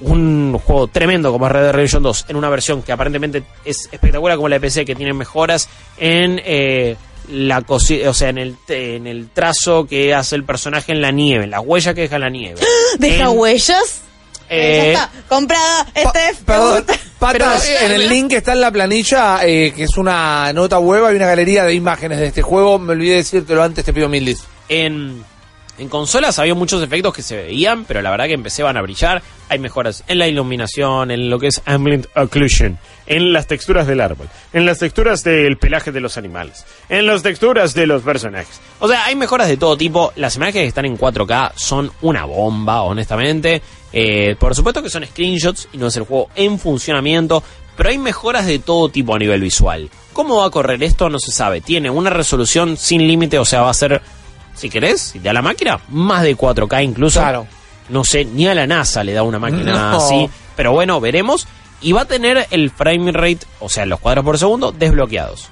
un 0.00 0.56
juego 0.64 0.86
tremendo 0.86 1.32
como 1.32 1.48
Red 1.48 1.62
Dead 1.62 1.72
Redemption 1.72 2.04
2 2.04 2.26
en 2.28 2.36
una 2.36 2.50
versión 2.50 2.80
que 2.80 2.92
aparentemente 2.92 3.42
es 3.64 3.88
espectacular 3.90 4.36
como 4.36 4.48
la 4.48 4.54
de 4.56 4.60
PC 4.60 4.84
que 4.84 4.94
tiene 4.94 5.12
mejoras 5.12 5.68
en 5.98 6.40
eh, 6.44 6.94
la 7.28 7.64
o 7.68 7.80
sea 7.80 8.28
en 8.28 8.38
el 8.38 8.56
en 8.68 9.08
el 9.08 9.28
trazo 9.30 9.86
que 9.88 10.14
hace 10.14 10.36
el 10.36 10.44
personaje 10.44 10.92
en 10.92 11.00
la 11.00 11.10
nieve 11.10 11.44
en 11.44 11.50
las 11.50 11.62
huellas 11.64 11.96
que 11.96 12.02
deja 12.02 12.14
en 12.14 12.22
la 12.22 12.30
nieve 12.30 12.60
¿Deja 12.98 13.24
En- 13.24 13.38
huellas? 13.38 14.03
Eh, 14.54 14.92
ya 14.94 15.04
está, 15.04 15.10
comprada, 15.28 15.86
Steph. 15.96 16.38
me 16.40 16.44
Perdón, 16.44 16.84
Pero- 17.32 17.46
en 17.82 17.92
el 17.92 18.08
link 18.08 18.30
que 18.30 18.36
está 18.36 18.52
en 18.52 18.60
la 18.60 18.70
planilla, 18.70 19.38
eh, 19.46 19.72
que 19.74 19.84
es 19.84 19.96
una 19.96 20.52
nota 20.52 20.78
web, 20.78 21.04
hay 21.06 21.16
una 21.16 21.26
galería 21.26 21.64
de 21.64 21.72
imágenes 21.74 22.18
de 22.20 22.26
este 22.26 22.42
juego. 22.42 22.78
Me 22.78 22.92
olvidé 22.92 23.16
decírtelo 23.16 23.62
antes, 23.62 23.84
te 23.84 23.92
pido 23.94 24.08
mil 24.10 24.24
dis. 24.26 24.44
En, 24.68 25.24
en 25.78 25.88
consolas 25.88 26.38
había 26.38 26.54
muchos 26.54 26.82
efectos 26.82 27.14
que 27.14 27.22
se 27.22 27.36
veían, 27.36 27.84
pero 27.86 28.02
la 28.02 28.10
verdad 28.10 28.26
que 28.26 28.34
empecé 28.34 28.62
van 28.62 28.76
a 28.76 28.82
brillar. 28.82 29.22
Hay 29.48 29.58
mejoras 29.58 30.04
en 30.06 30.18
la 30.18 30.26
iluminación, 30.28 31.10
en 31.10 31.30
lo 31.30 31.38
que 31.38 31.46
es 31.48 31.62
ambient 31.64 32.06
occlusion, 32.14 32.78
en 33.06 33.32
las 33.32 33.46
texturas 33.46 33.86
del 33.86 34.00
árbol, 34.00 34.28
en 34.52 34.66
las 34.66 34.78
texturas 34.78 35.22
del 35.24 35.56
pelaje 35.58 35.92
de 35.92 36.00
los 36.00 36.16
animales, 36.18 36.64
en 36.90 37.06
las 37.06 37.22
texturas 37.22 37.72
de 37.74 37.86
los 37.86 38.02
personajes. 38.02 38.60
O 38.80 38.88
sea, 38.88 39.04
hay 39.06 39.14
mejoras 39.16 39.48
de 39.48 39.56
todo 39.56 39.76
tipo. 39.78 40.12
Las 40.16 40.36
imágenes 40.36 40.62
que 40.64 40.68
están 40.68 40.84
en 40.86 40.98
4K 40.98 41.52
son 41.56 41.90
una 42.02 42.24
bomba, 42.26 42.82
honestamente. 42.82 43.62
Eh, 43.96 44.34
por 44.40 44.56
supuesto 44.56 44.82
que 44.82 44.90
son 44.90 45.06
screenshots 45.06 45.68
y 45.72 45.78
no 45.78 45.86
es 45.86 45.96
el 45.96 46.02
juego 46.02 46.28
en 46.34 46.58
funcionamiento, 46.58 47.44
pero 47.76 47.90
hay 47.90 47.98
mejoras 47.98 48.44
de 48.44 48.58
todo 48.58 48.88
tipo 48.88 49.14
a 49.14 49.18
nivel 49.20 49.40
visual. 49.40 49.88
¿Cómo 50.12 50.38
va 50.38 50.46
a 50.46 50.50
correr 50.50 50.82
esto? 50.82 51.08
No 51.08 51.18
se 51.20 51.30
sabe. 51.30 51.60
Tiene 51.60 51.90
una 51.90 52.10
resolución 52.10 52.76
sin 52.76 53.06
límite, 53.06 53.38
o 53.38 53.44
sea, 53.44 53.62
va 53.62 53.70
a 53.70 53.74
ser 53.74 54.02
si 54.54 54.68
querés, 54.68 55.00
si 55.00 55.18
te 55.20 55.26
da 55.26 55.32
la 55.32 55.42
máquina, 55.42 55.78
más 55.90 56.22
de 56.24 56.36
4K 56.36 56.82
incluso. 56.84 57.20
Claro. 57.20 57.46
No 57.88 58.02
sé, 58.04 58.24
ni 58.24 58.48
a 58.48 58.54
la 58.54 58.66
NASA 58.66 59.04
le 59.04 59.12
da 59.12 59.22
una 59.22 59.38
máquina 59.38 59.90
No. 59.92 59.96
así. 59.98 60.28
Pero 60.56 60.72
bueno, 60.72 61.00
veremos. 61.00 61.46
Y 61.80 61.92
va 61.92 62.02
a 62.02 62.06
tener 62.06 62.46
el 62.50 62.70
frame 62.70 63.12
rate, 63.12 63.40
o 63.60 63.68
sea, 63.68 63.84
los 63.86 64.00
cuadros 64.00 64.24
por 64.24 64.38
segundo, 64.38 64.72
desbloqueados. 64.72 65.48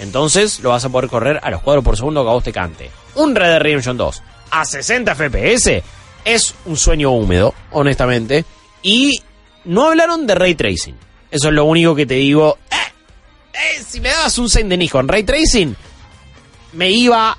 Entonces 0.00 0.60
lo 0.60 0.70
vas 0.70 0.84
a 0.84 0.88
poder 0.88 1.08
correr 1.08 1.40
a 1.42 1.50
los 1.50 1.60
cuadros 1.62 1.84
por 1.84 1.96
segundo 1.96 2.24
que 2.24 2.30
a 2.30 2.32
vos 2.32 2.42
te 2.44 2.52
cante. 2.52 2.90
Un 3.14 3.34
Red 3.34 3.48
Dead 3.50 3.60
Redemption 3.60 3.96
2 3.96 4.22
a 4.50 4.64
60 4.64 5.14
FPS 5.14 5.82
es 6.24 6.54
un 6.66 6.76
sueño 6.76 7.10
húmedo, 7.10 7.54
honestamente. 7.72 8.44
Y 8.82 9.20
no 9.64 9.86
hablaron 9.88 10.26
de 10.26 10.34
ray 10.34 10.54
tracing. 10.54 10.96
Eso 11.30 11.48
es 11.48 11.54
lo 11.54 11.64
único 11.64 11.94
que 11.94 12.06
te 12.06 12.14
digo. 12.14 12.58
Eh, 12.70 12.76
eh, 13.52 13.82
si 13.86 14.00
me 14.00 14.08
dabas 14.10 14.36
un 14.38 14.48
Saint 14.48 14.68
Denis 14.68 14.90
con 14.90 15.06
ray 15.08 15.22
tracing, 15.22 15.74
me 16.72 16.90
iba 16.90 17.36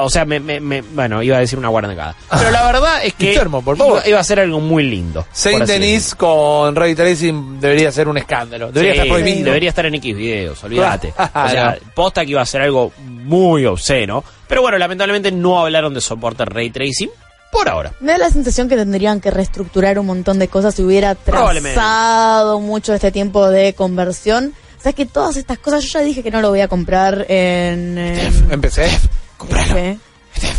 o 0.00 0.10
sea, 0.10 0.24
me, 0.24 0.40
me- 0.40 0.58
me- 0.58 0.80
bueno, 0.82 1.22
iba 1.22 1.36
a 1.36 1.40
decir 1.40 1.56
una 1.56 1.68
guarangada. 1.68 2.16
Pero 2.30 2.50
la 2.50 2.64
verdad 2.66 3.04
es 3.04 3.14
que 3.14 3.28
Guillermo, 3.28 3.62
por 3.62 3.76
favor. 3.76 3.98
Iba, 4.00 4.08
iba 4.08 4.18
a 4.20 4.24
ser 4.24 4.40
algo 4.40 4.58
muy 4.58 4.82
lindo. 4.82 5.24
Saint 5.30 5.64
Denis 5.64 6.16
con 6.16 6.74
Ray 6.74 6.96
Tracing 6.96 7.60
debería 7.60 7.92
ser 7.92 8.08
un 8.08 8.18
escándalo. 8.18 8.72
Debería 8.72 8.94
Sí, 8.94 8.98
estar 8.98 9.16
prohibido. 9.16 9.44
Debería 9.44 9.68
estar 9.68 9.86
en 9.86 9.94
X 9.94 10.16
videos, 10.16 10.64
olvídate. 10.64 11.12
Claro. 11.12 11.30
O 11.44 11.48
sea, 11.48 11.78
posta 11.94 12.24
que 12.24 12.32
iba 12.32 12.42
a 12.42 12.46
ser 12.46 12.62
algo 12.62 12.92
muy 12.98 13.64
obsceno. 13.64 14.24
Pero 14.48 14.62
bueno, 14.62 14.76
lamentablemente 14.76 15.30
no 15.30 15.60
hablaron 15.60 15.94
de 15.94 16.00
soporte 16.00 16.44
ray 16.44 16.70
tracing 16.70 17.10
por 17.52 17.68
ahora. 17.68 17.92
Me 18.00 18.12
da 18.12 18.18
la 18.18 18.30
sensación 18.30 18.68
que 18.68 18.76
tendrían 18.76 19.20
que 19.20 19.30
reestructurar 19.30 19.98
un 19.98 20.06
montón 20.06 20.38
de 20.38 20.48
cosas 20.48 20.74
si 20.74 20.82
hubiera 20.82 21.14
trazado 21.14 22.60
mucho 22.60 22.94
este 22.94 23.10
tiempo 23.12 23.48
de 23.48 23.74
conversión. 23.74 24.54
O 24.78 24.82
sea 24.82 24.92
que 24.92 25.04
todas 25.06 25.36
estas 25.36 25.58
cosas, 25.58 25.82
yo 25.84 25.98
ya 25.98 26.00
dije 26.04 26.22
que 26.22 26.30
no 26.30 26.40
lo 26.40 26.48
voy 26.50 26.60
a 26.62 26.68
comprar 26.68 27.26
en... 27.28 27.98
en- 27.98 28.52
Empecé. 28.52 28.86
F. 28.86 29.98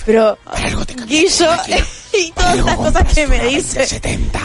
Pero 0.05 0.37
Guillo 1.07 1.49
y 2.13 2.31
todas 2.31 2.55
estas 2.57 2.75
cosas 2.75 3.13
que 3.13 3.25
me 3.27 3.39
dice 3.45 3.83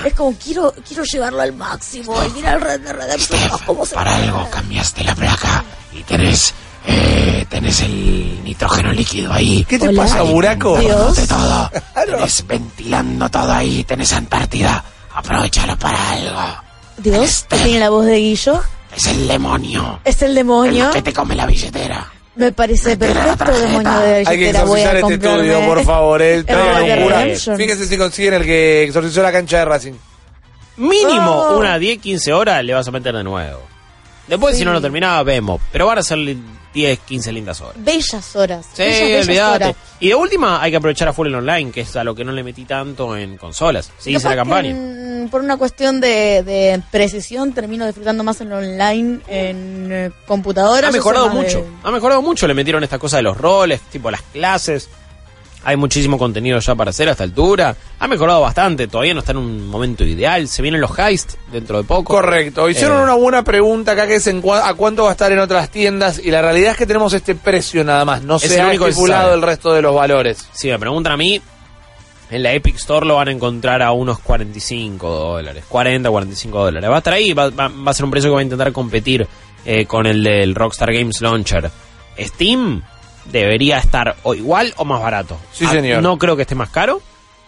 es 0.04 0.14
como 0.14 0.32
quiero 0.38 0.72
quiero 0.86 1.02
llevarlo 1.04 1.40
al 1.42 1.52
máximo 1.52 2.14
y 2.24 2.30
mira 2.30 2.52
el 2.54 2.60
Red 2.60 2.80
Dead 2.80 2.94
Redemption 2.94 3.40
Para 3.92 4.16
algo 4.16 4.48
cambiaste 4.50 5.02
la 5.04 5.14
placa 5.14 5.64
y 5.92 6.02
tenés, 6.04 6.54
eh, 6.86 7.44
tenés 7.48 7.80
el 7.82 8.42
nitrógeno 8.44 8.92
líquido 8.92 9.32
ahí. 9.32 9.64
¿Qué 9.68 9.78
te 9.78 9.88
Hola. 9.88 10.02
pasa, 10.02 10.22
Buraco? 10.22 10.78
Dios. 10.78 11.16
De 11.16 11.26
todo. 11.26 11.70
Tenés 12.06 12.46
ventilando 12.46 13.28
todo 13.28 13.52
ahí, 13.52 13.82
tenés 13.84 14.12
Antártida. 14.12 14.84
Aprovechalo 15.14 15.76
para 15.78 16.10
algo. 16.10 16.62
Dios 16.98 17.46
que 17.48 17.56
tiene 17.58 17.80
la 17.80 17.90
voz 17.90 18.06
de 18.06 18.16
Guillo 18.18 18.60
Es 18.96 19.06
el 19.06 19.28
demonio. 19.28 20.00
es 20.04 20.22
el 20.22 20.28
El 20.30 20.34
demonio 20.36 20.90
que 20.90 21.02
te 21.02 21.12
come 21.12 21.34
la 21.34 21.44
billetera. 21.46 22.06
me 22.36 22.52
parece 22.52 22.96
perfecto 22.96 23.52
demonio 23.58 23.98
de 24.00 24.24
Hay 24.26 24.38
que 24.38 24.50
exorcizar 24.50 24.96
este 24.96 25.14
estudio, 25.14 25.60
por 25.66 25.84
favor. 25.84 26.22
Eh. 26.22 26.34
el 26.34 26.46
un 26.98 27.02
cura. 27.04 27.24
Fíjense 27.56 27.86
si 27.86 27.96
consiguen 27.98 28.34
el 28.34 28.44
que 28.44 28.84
exorcizó 28.84 29.22
la 29.22 29.32
cancha 29.32 29.58
de 29.58 29.64
Racing. 29.64 29.94
Mínimo 30.76 31.30
Oh. 31.32 31.58
una 31.58 31.78
10, 31.78 31.98
15 32.00 32.32
horas 32.32 32.62
le 32.64 32.74
vas 32.74 32.86
a 32.86 32.90
meter 32.90 33.14
de 33.14 33.24
nuevo. 33.24 33.60
Después, 34.28 34.54
Sí. 34.54 34.60
si 34.60 34.64
no 34.64 34.72
lo 34.72 34.80
terminaba, 34.80 35.22
vemos. 35.22 35.60
Pero 35.72 35.86
van 35.86 35.98
a 35.98 36.02
ser 36.02 36.18
10, 36.76 36.98
15 37.00 37.32
lindas 37.32 37.60
horas. 37.60 37.74
bellas 37.82 38.36
horas 38.36 38.66
Sí, 38.74 38.82
bellas, 38.82 39.26
bellas 39.26 39.54
horas. 39.54 39.74
Y 39.98 40.08
de 40.10 40.14
última, 40.14 40.62
hay 40.62 40.70
que 40.70 40.76
aprovechar 40.76 41.08
a 41.08 41.12
full 41.14 41.26
el 41.28 41.34
online, 41.34 41.72
que 41.72 41.80
es 41.80 41.96
a 41.96 42.04
lo 42.04 42.14
que 42.14 42.22
no 42.24 42.32
le 42.32 42.42
metí 42.42 42.64
tanto 42.66 43.16
en 43.16 43.36
consolas. 43.38 43.90
Sí, 43.98 44.14
hice 44.14 44.28
la 44.28 44.36
campaña. 44.36 44.74
por 45.30 45.40
una 45.40 45.56
cuestión 45.56 46.00
de, 46.00 46.42
de 46.42 46.82
precisión 46.92 47.52
termino 47.52 47.86
disfrutando 47.86 48.22
más 48.22 48.40
en 48.42 48.52
online 48.52 49.20
en 49.26 49.88
eh, 49.90 50.10
computadora 50.26 50.88
Ha 50.88 50.92
mejorado 50.92 51.28
de- 51.30 51.34
mucho. 51.34 51.66
Ha 51.82 51.90
mejorado 51.90 52.20
mucho. 52.22 52.46
Le 52.46 52.54
metieron 52.54 52.84
esta 52.84 52.98
cosa 52.98 53.16
de 53.16 53.22
los 53.22 53.36
roles, 53.36 53.80
tipo 53.90 54.10
las 54.10 54.22
clases. 54.22 54.88
Hay 55.68 55.76
muchísimo 55.76 56.16
contenido 56.16 56.60
ya 56.60 56.76
para 56.76 56.90
hacer 56.90 57.08
a 57.08 57.12
esta 57.12 57.24
altura. 57.24 57.74
Ha 57.98 58.06
mejorado 58.06 58.40
bastante. 58.40 58.86
Todavía 58.86 59.14
no 59.14 59.18
está 59.20 59.32
en 59.32 59.38
un 59.38 59.66
momento 59.66 60.04
ideal. 60.04 60.46
Se 60.46 60.62
vienen 60.62 60.80
los 60.80 60.96
heists 60.96 61.36
dentro 61.50 61.78
de 61.78 61.82
poco. 61.82 62.14
Correcto. 62.14 62.70
Hicieron 62.70 63.00
Eh. 63.00 63.02
una 63.02 63.14
buena 63.14 63.42
pregunta 63.42 63.92
acá 63.92 64.06
que 64.06 64.14
es 64.14 64.26
en 64.28 64.40
cua- 64.40 64.62
a 64.64 64.74
cuánto 64.74 65.02
va 65.02 65.08
a 65.08 65.12
estar 65.12 65.32
en 65.32 65.40
otras 65.40 65.68
tiendas 65.70 66.20
y 66.24 66.30
la 66.30 66.40
realidad 66.40 66.70
es 66.70 66.76
que 66.76 66.86
tenemos 66.86 67.12
este 67.14 67.34
precio 67.34 67.82
nada 67.82 68.04
más. 68.04 68.22
No 68.22 68.36
Es 68.36 68.42
se 68.42 68.60
ha 68.60 68.72
estipulado 68.72 69.34
el 69.34 69.42
resto 69.42 69.72
de 69.72 69.82
los 69.82 69.92
valores. 69.92 70.46
Si 70.52 70.68
me 70.68 70.78
preguntan 70.78 71.14
a 71.14 71.16
mí, 71.16 71.40
en 72.30 72.42
la 72.44 72.52
Epic 72.52 72.76
Store 72.76 73.04
lo 73.04 73.16
van 73.16 73.26
a 73.26 73.32
encontrar 73.32 73.82
a 73.82 73.90
unos 73.90 74.20
45 74.20 75.08
dólares. 75.10 75.64
40, 75.68 76.08
45 76.10 76.64
dólares. 76.64 76.88
Va 76.88 76.94
a 76.94 76.98
estar 76.98 77.12
ahí. 77.12 77.32
Va, 77.32 77.50
va- 77.50 77.68
va 77.68 77.90
a 77.90 77.94
ser 77.94 78.04
un 78.04 78.12
precio 78.12 78.30
que 78.30 78.34
va 78.34 78.40
a 78.40 78.44
intentar 78.44 78.70
competir 78.72 79.26
eh, 79.64 79.84
con 79.84 80.06
el 80.06 80.22
del 80.22 80.54
Rockstar 80.54 80.92
Games 80.92 81.20
Launcher. 81.20 81.72
Steam 82.18 82.82
debería 83.30 83.78
estar 83.78 84.16
o 84.22 84.34
igual 84.34 84.72
o 84.76 84.84
más 84.84 85.02
barato. 85.02 85.38
Sí, 85.52 85.64
Ah, 85.66 85.72
señor. 85.72 86.02
No 86.02 86.18
creo 86.18 86.36
que 86.36 86.42
esté 86.42 86.54
más 86.54 86.70
caro. 86.70 87.00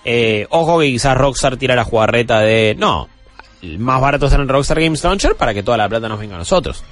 Eh, 0.04 0.47
ojo 0.50 0.78
que 0.80 0.87
quizás 0.87 1.16
Rockstar 1.16 1.56
tira 1.56 1.75
la 1.75 1.85
jugarreta 1.85 2.40
de... 2.40 2.75
No, 2.78 3.08
el 3.62 3.78
más 3.78 4.00
barato 4.00 4.26
está 4.26 4.37
en 4.40 4.49
Rockstar 4.49 4.80
Games 4.80 5.02
Launcher 5.04 5.35
para 5.37 5.52
que 5.52 5.62
toda 5.62 5.76
la 5.76 5.88
plata 5.88 6.08
nos 6.08 6.18
venga 6.20 6.37
a 6.37 6.38
nosotros. 6.38 6.82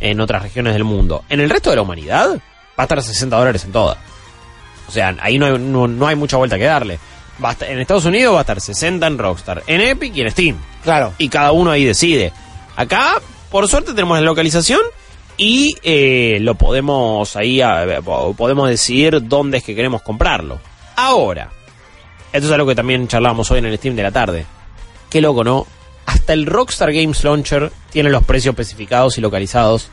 En 0.00 0.20
otras 0.20 0.42
regiones 0.42 0.74
del 0.74 0.84
mundo. 0.84 1.24
En 1.28 1.40
el 1.40 1.48
resto 1.48 1.70
de 1.70 1.76
la 1.76 1.82
humanidad 1.82 2.30
va 2.36 2.38
a 2.76 2.82
estar 2.82 2.98
a 2.98 3.02
60 3.02 3.36
dólares 3.36 3.64
en 3.64 3.72
toda. 3.72 3.96
O 4.88 4.90
sea, 4.92 5.16
ahí 5.20 5.38
no 5.38 5.46
hay, 5.46 5.58
no, 5.58 5.88
no 5.88 6.06
hay 6.06 6.16
mucha 6.16 6.36
vuelta 6.36 6.58
que 6.58 6.64
darle. 6.64 6.98
Va 7.42 7.50
a 7.50 7.52
estar- 7.52 7.68
en 7.70 7.78
Estados 7.80 8.04
Unidos 8.04 8.34
va 8.34 8.38
a 8.38 8.42
estar 8.42 8.60
60 8.60 9.06
en 9.06 9.18
Rockstar, 9.18 9.62
en 9.66 9.80
Epic 9.80 10.14
y 10.16 10.20
en 10.20 10.30
Steam. 10.30 10.56
Claro. 10.82 11.12
Y 11.18 11.28
cada 11.28 11.52
uno 11.52 11.70
ahí 11.70 11.84
decide. 11.84 12.32
Acá, 12.76 13.14
por 13.50 13.66
suerte, 13.68 13.92
tenemos 13.94 14.18
la 14.18 14.24
localización 14.24 14.80
y 15.36 15.76
eh, 15.82 16.38
lo 16.40 16.54
podemos 16.54 17.36
ahí, 17.36 17.60
a- 17.60 18.00
po- 18.04 18.34
podemos 18.34 18.68
decidir 18.68 19.26
dónde 19.26 19.58
es 19.58 19.64
que 19.64 19.74
queremos 19.74 20.02
comprarlo. 20.02 20.58
Ahora, 20.96 21.50
esto 22.32 22.46
es 22.46 22.52
algo 22.52 22.66
que 22.66 22.74
también 22.74 23.06
charlábamos 23.08 23.50
hoy 23.50 23.58
en 23.58 23.66
el 23.66 23.76
Steam 23.78 23.96
de 23.96 24.02
la 24.02 24.12
tarde. 24.12 24.46
Qué 25.10 25.20
loco, 25.20 25.44
¿no? 25.44 25.66
Hasta 26.06 26.32
el 26.32 26.46
Rockstar 26.46 26.92
Games 26.92 27.22
Launcher 27.24 27.70
tiene 27.90 28.10
los 28.10 28.24
precios 28.24 28.52
especificados 28.52 29.18
y 29.18 29.20
localizados 29.20 29.88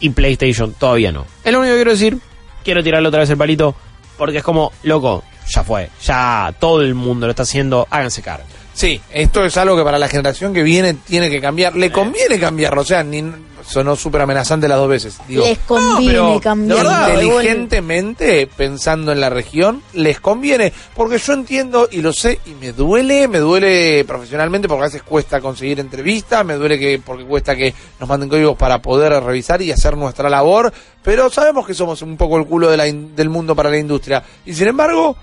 y 0.00 0.10
PlayStation 0.10 0.72
todavía 0.74 1.12
no. 1.12 1.24
Es 1.44 1.52
lo 1.52 1.58
único 1.60 1.72
que 1.74 1.78
quiero 1.78 1.90
decir. 1.92 2.18
Quiero 2.64 2.82
tirarle 2.82 3.08
otra 3.08 3.20
vez 3.20 3.30
el 3.30 3.36
palito 3.36 3.74
porque 4.18 4.38
es 4.38 4.44
como, 4.44 4.72
loco, 4.82 5.22
ya 5.48 5.62
fue. 5.62 5.90
Ya 6.04 6.54
todo 6.58 6.82
el 6.82 6.94
mundo 6.94 7.26
lo 7.26 7.30
está 7.30 7.42
haciendo. 7.44 7.86
Háganse 7.90 8.22
cargo. 8.22 8.46
Sí, 8.76 9.00
esto 9.10 9.42
es 9.42 9.56
algo 9.56 9.74
que 9.74 9.82
para 9.84 9.98
la 9.98 10.06
generación 10.06 10.52
que 10.52 10.62
viene 10.62 10.92
tiene 10.92 11.30
que 11.30 11.40
cambiar. 11.40 11.74
Le 11.74 11.90
conviene 11.90 12.38
cambiarlo. 12.38 12.82
O 12.82 12.84
sea, 12.84 13.02
ni, 13.02 13.24
sonó 13.66 13.96
súper 13.96 14.20
amenazante 14.20 14.68
las 14.68 14.76
dos 14.76 14.88
veces. 14.90 15.16
Digo, 15.26 15.44
les 15.46 15.56
conviene 15.60 16.12
pero 16.12 16.40
cambiar 16.42 16.76
de 16.76 16.82
verdad, 16.84 17.08
Igual- 17.22 17.46
inteligentemente, 17.46 18.46
pensando 18.54 19.12
en 19.12 19.20
la 19.20 19.30
región, 19.30 19.82
les 19.94 20.20
conviene. 20.20 20.74
Porque 20.94 21.16
yo 21.16 21.32
entiendo 21.32 21.88
y 21.90 22.02
lo 22.02 22.12
sé 22.12 22.38
y 22.44 22.50
me 22.50 22.72
duele, 22.72 23.28
me 23.28 23.38
duele 23.38 24.04
profesionalmente 24.04 24.68
porque 24.68 24.82
a 24.82 24.86
veces 24.88 25.02
cuesta 25.02 25.40
conseguir 25.40 25.80
entrevistas, 25.80 26.44
me 26.44 26.54
duele 26.54 26.78
que 26.78 27.00
porque 27.04 27.24
cuesta 27.24 27.56
que 27.56 27.72
nos 27.98 28.06
manden 28.08 28.28
códigos 28.28 28.58
para 28.58 28.82
poder 28.82 29.10
revisar 29.24 29.62
y 29.62 29.72
hacer 29.72 29.96
nuestra 29.96 30.28
labor. 30.28 30.70
Pero 31.02 31.30
sabemos 31.30 31.66
que 31.66 31.72
somos 31.72 32.02
un 32.02 32.18
poco 32.18 32.36
el 32.36 32.44
culo 32.44 32.70
de 32.70 32.76
la 32.76 32.86
in- 32.86 33.16
del 33.16 33.30
mundo 33.30 33.56
para 33.56 33.70
la 33.70 33.78
industria. 33.78 34.22
Y 34.44 34.52
sin 34.52 34.68
embargo, 34.68 35.16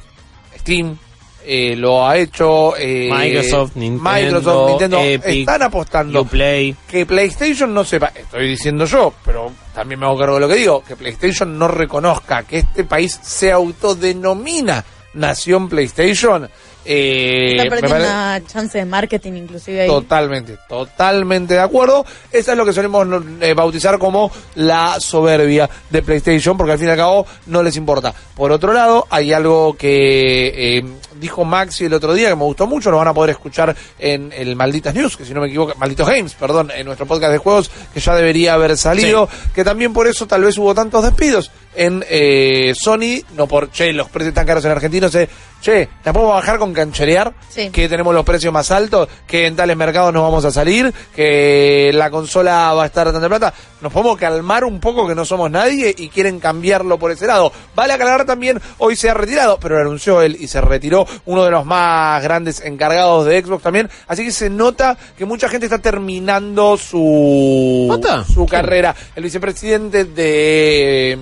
Steam 0.59 0.97
eh, 1.45 1.75
lo 1.75 2.07
ha 2.07 2.17
hecho. 2.17 2.75
eh, 2.77 3.09
Microsoft, 3.11 3.75
Nintendo, 3.75 4.09
Microsoft, 4.11 4.69
Nintendo 4.69 4.99
Epic, 5.01 5.39
están 5.39 5.61
apostando 5.63 6.21
Uplay. 6.21 6.75
que 6.87 7.05
PlayStation 7.05 7.73
no 7.73 7.83
sepa, 7.83 8.11
estoy 8.15 8.49
diciendo 8.49 8.85
yo, 8.85 9.13
pero 9.25 9.51
también 9.73 9.99
me 9.99 10.05
hago 10.05 10.17
cargo 10.17 10.35
de 10.35 10.41
lo 10.41 10.47
que 10.47 10.55
digo, 10.55 10.83
que 10.83 10.95
PlayStation 10.95 11.57
no 11.57 11.67
reconozca 11.67 12.43
que 12.43 12.59
este 12.59 12.83
país 12.83 13.19
se 13.21 13.51
autodenomina 13.51 14.83
nación 15.15 15.69
PlayStation. 15.69 16.49
Eh, 16.85 17.51
Está 17.55 17.63
perdiendo 17.69 17.89
parece- 17.95 18.09
una 18.09 18.41
chance 18.45 18.77
de 18.77 18.85
marketing 18.85 19.33
inclusive 19.33 19.81
ahí. 19.83 19.87
Totalmente, 19.87 20.57
totalmente 20.67 21.53
de 21.53 21.59
acuerdo. 21.61 22.05
Esa 22.29 22.51
es 22.51 22.57
lo 22.57 22.65
que 22.65 22.73
solemos 22.73 23.07
eh, 23.39 23.53
bautizar 23.53 23.97
como 23.97 24.29
la 24.55 24.99
soberbia 24.99 25.69
de 25.89 26.01
PlayStation, 26.01 26.57
porque 26.57 26.73
al 26.73 26.79
fin 26.79 26.87
y 26.89 26.91
al 26.91 26.97
cabo 26.97 27.25
no 27.45 27.63
les 27.63 27.77
importa. 27.77 28.13
Por 28.35 28.51
otro 28.51 28.73
lado, 28.73 29.07
hay 29.09 29.31
algo 29.31 29.77
que 29.77 30.77
eh, 30.79 30.85
dijo 31.19 31.43
Maxi 31.45 31.85
el 31.85 31.93
otro 31.93 32.13
día 32.13 32.29
que 32.29 32.35
me 32.35 32.43
gustó 32.43 32.67
mucho, 32.67 32.91
lo 32.91 32.97
van 32.97 33.07
a 33.07 33.13
poder 33.13 33.31
escuchar 33.31 33.75
en 33.99 34.31
el 34.35 34.55
Malditas 34.55 34.93
News, 34.93 35.17
que 35.17 35.25
si 35.25 35.33
no 35.33 35.41
me 35.41 35.47
equivoco, 35.47 35.73
Malditos 35.77 36.07
Games, 36.07 36.33
perdón, 36.33 36.71
en 36.75 36.85
nuestro 36.85 37.05
podcast 37.05 37.31
de 37.31 37.37
juegos, 37.37 37.71
que 37.93 37.99
ya 37.99 38.15
debería 38.15 38.53
haber 38.53 38.77
salido, 38.77 39.27
que 39.53 39.63
también 39.63 39.93
por 39.93 40.07
eso 40.07 40.27
tal 40.27 40.43
vez 40.43 40.57
hubo 40.57 40.73
tantos 40.73 41.03
despidos 41.03 41.51
en 41.75 42.03
eh, 42.09 42.73
Sony, 42.75 43.23
no 43.35 43.47
por, 43.47 43.71
che, 43.71 43.91
los 43.93 44.09
precios 44.09 44.33
tan 44.33 44.45
caros 44.45 44.63
en 44.65 44.71
Argentina, 44.71 45.09
sé, 45.09 45.27
che, 45.61 45.89
¿la 46.03 46.13
podemos 46.13 46.35
bajar 46.35 46.59
con 46.59 46.73
cancherear? 46.73 47.33
Sí. 47.49 47.69
Que 47.69 47.89
tenemos 47.89 48.13
los 48.13 48.25
precios 48.25 48.53
más 48.53 48.69
altos, 48.71 49.07
que 49.25 49.47
en 49.47 49.55
tales 49.55 49.75
mercados 49.75 50.13
no 50.13 50.21
vamos 50.21 50.45
a 50.45 50.51
salir, 50.51 50.93
que 51.15 51.91
la 51.93 52.09
consola 52.11 52.73
va 52.73 52.83
a 52.83 52.85
estar 52.85 53.07
a 53.07 53.13
tanta 53.13 53.27
plata. 53.27 53.53
Nos 53.81 53.91
podemos 53.91 54.17
calmar 54.17 54.63
un 54.65 54.79
poco 54.79 55.07
que 55.07 55.15
no 55.15 55.25
somos 55.25 55.49
nadie 55.49 55.93
y 55.97 56.09
quieren 56.09 56.39
cambiarlo 56.39 56.97
por 56.97 57.11
ese 57.11 57.27
lado. 57.27 57.51
Vale 57.75 57.93
aclarar 57.93 58.25
también, 58.25 58.61
hoy 58.77 58.95
se 58.95 59.09
ha 59.09 59.13
retirado, 59.13 59.57
pero 59.59 59.75
lo 59.75 59.81
anunció 59.81 60.21
él 60.21 60.37
y 60.39 60.47
se 60.47 60.61
retiró 60.61 61.02
uno 61.25 61.43
de 61.43 61.51
los 61.51 61.65
más 61.65 62.21
grandes 62.23 62.61
encargados 62.61 63.25
de 63.25 63.41
Xbox 63.41 63.63
también. 63.63 63.89
Así 64.07 64.23
que 64.25 64.31
se 64.31 64.49
nota 64.49 64.97
que 65.17 65.25
mucha 65.25 65.49
gente 65.49 65.65
está 65.65 65.79
terminando 65.79 66.77
su, 66.77 67.87
su 68.33 68.45
carrera. 68.45 68.95
El 69.15 69.23
vicepresidente 69.23 70.05
de... 70.05 71.17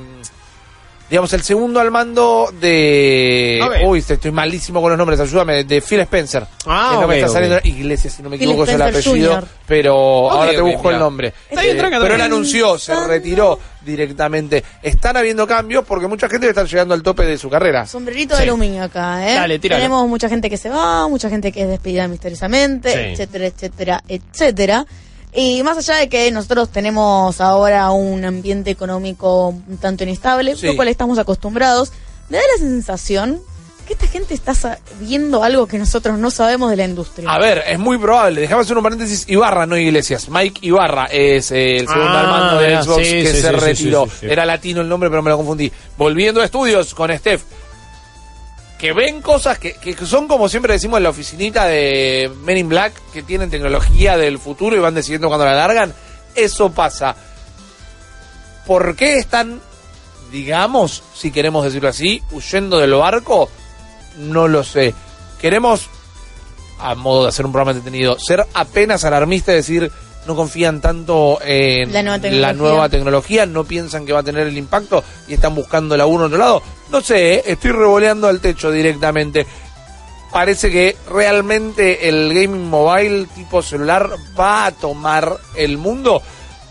Digamos, 1.10 1.34
el 1.34 1.42
segundo 1.42 1.82
al 1.82 1.92
mando 1.92 2.54
de... 2.62 3.60
Uy, 3.86 4.00
estoy 4.00 4.32
malísimo 4.32 4.80
con 4.82 4.92
los 4.92 4.98
nombres, 4.98 5.20
ayúdame, 5.20 5.66
de 5.66 5.82
Phil 5.82 6.00
Spencer. 6.00 6.48
Ah, 6.66 6.92
que 6.94 7.00
que 7.00 7.06
ok, 7.06 7.12
está 7.12 7.28
saliendo 7.28 7.60
Iglesias, 7.66 8.14
si 8.14 8.24
no 8.24 8.30
me 8.30 8.38
equivoco, 8.38 8.64
es 8.64 8.70
el 8.70 8.82
apellido, 8.82 9.34
Jr. 9.36 9.48
pero 9.68 10.32
ahora 10.32 10.52
te 10.52 10.62
busco 10.62 10.84
mira. 10.84 10.94
el 10.94 11.00
nombre. 11.00 11.34
Está 11.50 11.64
bien, 11.64 11.76
Eh, 11.76 11.80
tranca, 11.80 12.00
pero 12.00 12.16
él 12.16 12.22
anunció, 12.22 12.78
se 12.80 12.96
retiró 13.08 13.60
directamente. 13.86 14.64
Están 14.82 15.18
habiendo 15.18 15.48
cambios 15.48 15.86
porque 15.86 16.08
mucha 16.08 16.30
gente 16.30 16.48
está 16.50 16.64
llegando 16.64 16.94
al 16.94 17.04
tope 17.04 17.26
de 17.26 17.38
su 17.38 17.50
carrera. 17.50 17.86
Sombrerito 17.86 18.36
Sí. 18.36 18.44
de 18.44 18.50
aluminio 18.50 18.84
acá, 18.84 19.28
¿eh? 19.30 19.36
Dale, 19.36 19.60
tíralo. 19.60 19.80
Tenemos 19.82 20.08
mucha 20.08 20.30
gente 20.30 20.50
que 20.50 20.58
se 20.58 20.70
va, 20.70 21.08
mucha 21.08 21.30
gente 21.30 21.52
que 21.52 21.64
es 21.64 21.68
despedida 21.68 22.08
misteriosamente, 22.08 22.92
Sí. 22.92 23.00
etcétera, 23.12 23.46
etcétera, 23.48 24.04
etcétera. 24.08 24.86
Y 25.34 25.64
más 25.64 25.78
allá 25.78 25.96
de 26.00 26.10
que 26.10 26.30
nosotros 26.32 26.70
tenemos 26.70 27.40
ahora 27.40 27.90
un 27.92 28.26
ambiente 28.26 28.70
económico 28.70 29.48
un 29.50 29.78
tanto 29.78 30.04
inestable, 30.04 30.56
Sí. 30.56 30.68
lo 30.68 30.76
cual 30.76 30.90
estamos 30.90 31.18
acostumbrados, 31.20 31.92
me 32.30 32.38
da 32.38 32.44
la 32.56 32.60
sensación 32.60 33.42
esta 33.92 34.08
gente 34.08 34.34
está 34.34 34.54
sa- 34.56 34.80
viendo 35.00 35.44
algo 35.44 35.68
que 35.68 35.78
nosotros 35.78 36.18
no 36.18 36.32
sabemos 36.32 36.70
de 36.70 36.78
la 36.78 36.86
industria. 36.86 37.30
A 37.32 37.38
ver, 37.40 37.64
es 37.68 37.78
muy 37.80 37.98
probable. 37.98 38.42
Déjame 38.42 38.62
hacer 38.62 38.78
un 38.78 38.84
paréntesis. 38.84 39.26
Ibarra, 39.28 39.66
no 39.66 39.78
Iglesias. 39.78 40.28
Mike 40.30 40.60
Ibarra 40.66 41.06
es 41.06 41.52
eh, 41.52 41.78
el 41.78 41.88
segundo 41.88 42.10
Ah, 42.10 42.22
al 42.22 42.28
mando 42.28 42.58
de 42.60 42.82
Xbox 42.82 43.06
sí, 43.08 43.12
que 43.14 43.28
sí, 43.28 43.42
se 43.42 43.42
sí, 43.42 43.48
sí, 43.48 43.60
retiró. 43.60 44.06
sí, 44.06 44.12
sí, 44.12 44.18
sí. 44.22 44.26
Era 44.32 44.46
latino 44.46 44.82
el 44.82 44.90
nombre, 44.90 45.10
pero 45.10 45.22
me 45.22 45.30
lo 45.30 45.38
confundí. 45.38 45.72
Volviendo 45.98 46.42
a 46.42 46.46
estudios 46.46 46.94
con 46.94 47.16
Steph. 47.18 47.44
Que 48.78 48.94
ven 48.94 49.22
cosas 49.22 49.60
que, 49.60 49.74
que 49.74 49.96
son 50.08 50.28
como 50.28 50.50
siempre 50.50 50.74
decimos 50.74 50.98
en 50.98 51.04
la 51.04 51.10
oficinita 51.12 51.66
de 51.66 52.32
Men 52.44 52.58
in 52.58 52.68
Black, 52.70 52.94
que 53.14 53.22
tienen 53.22 53.52
tecnología 53.52 54.18
del 54.18 54.40
futuro 54.40 54.76
y 54.76 54.80
van 54.80 54.96
decidiendo 54.96 55.28
cuando 55.28 55.46
la 55.46 55.54
largan. 55.54 55.94
Eso 56.34 56.72
pasa. 56.72 57.16
¿Por 58.66 58.96
qué 58.96 59.18
están, 59.18 59.62
digamos, 60.32 61.04
si 61.16 61.32
queremos 61.32 61.64
decirlo 61.66 61.90
así, 61.90 62.22
huyendo 62.32 62.78
del 62.80 62.94
barco? 62.94 63.50
No 64.18 64.48
lo 64.48 64.64
sé. 64.64 64.94
Queremos 65.40 65.90
a 66.82 66.96
modo 66.96 67.24
de 67.24 67.30
hacer 67.30 67.46
un 67.46 67.52
programa 67.52 67.72
entretenido, 67.78 68.18
ser 68.20 68.46
apenas 68.54 69.04
alarmista 69.06 69.52
y 69.52 69.56
decir 69.56 69.92
no 70.28 70.36
confían 70.36 70.82
tanto 70.82 71.40
en 71.44 71.92
La 71.92 72.04
nueva 72.04 72.20
tecnología. 72.20 72.54
nueva 72.54 72.90
tecnología, 72.90 73.46
no 73.46 73.64
piensan 73.64 74.06
que 74.06 74.14
va 74.14 74.20
a 74.20 74.24
tener 74.24 74.48
el 74.48 74.58
impacto 74.58 75.04
y 75.28 75.34
están 75.34 75.56
buscando 75.56 75.98
la 75.98 76.06
uno 76.06 76.26
en 76.26 76.28
otro 76.28 76.38
lado. 76.38 76.64
No 76.92 77.02
sé, 77.02 77.36
¿eh? 77.36 77.44
estoy 77.48 77.72
revoleando 77.72 78.28
al 78.28 78.40
techo 78.40 78.72
directamente. 78.72 79.46
Parece 80.32 80.72
que 80.72 80.96
realmente 81.10 82.08
el 82.08 82.34
gaming 82.34 82.70
mobile 82.70 83.28
tipo 83.36 83.62
celular 83.62 84.10
va 84.40 84.68
a 84.68 84.72
tomar 84.72 85.38
el 85.56 85.78
mundo. 85.78 86.22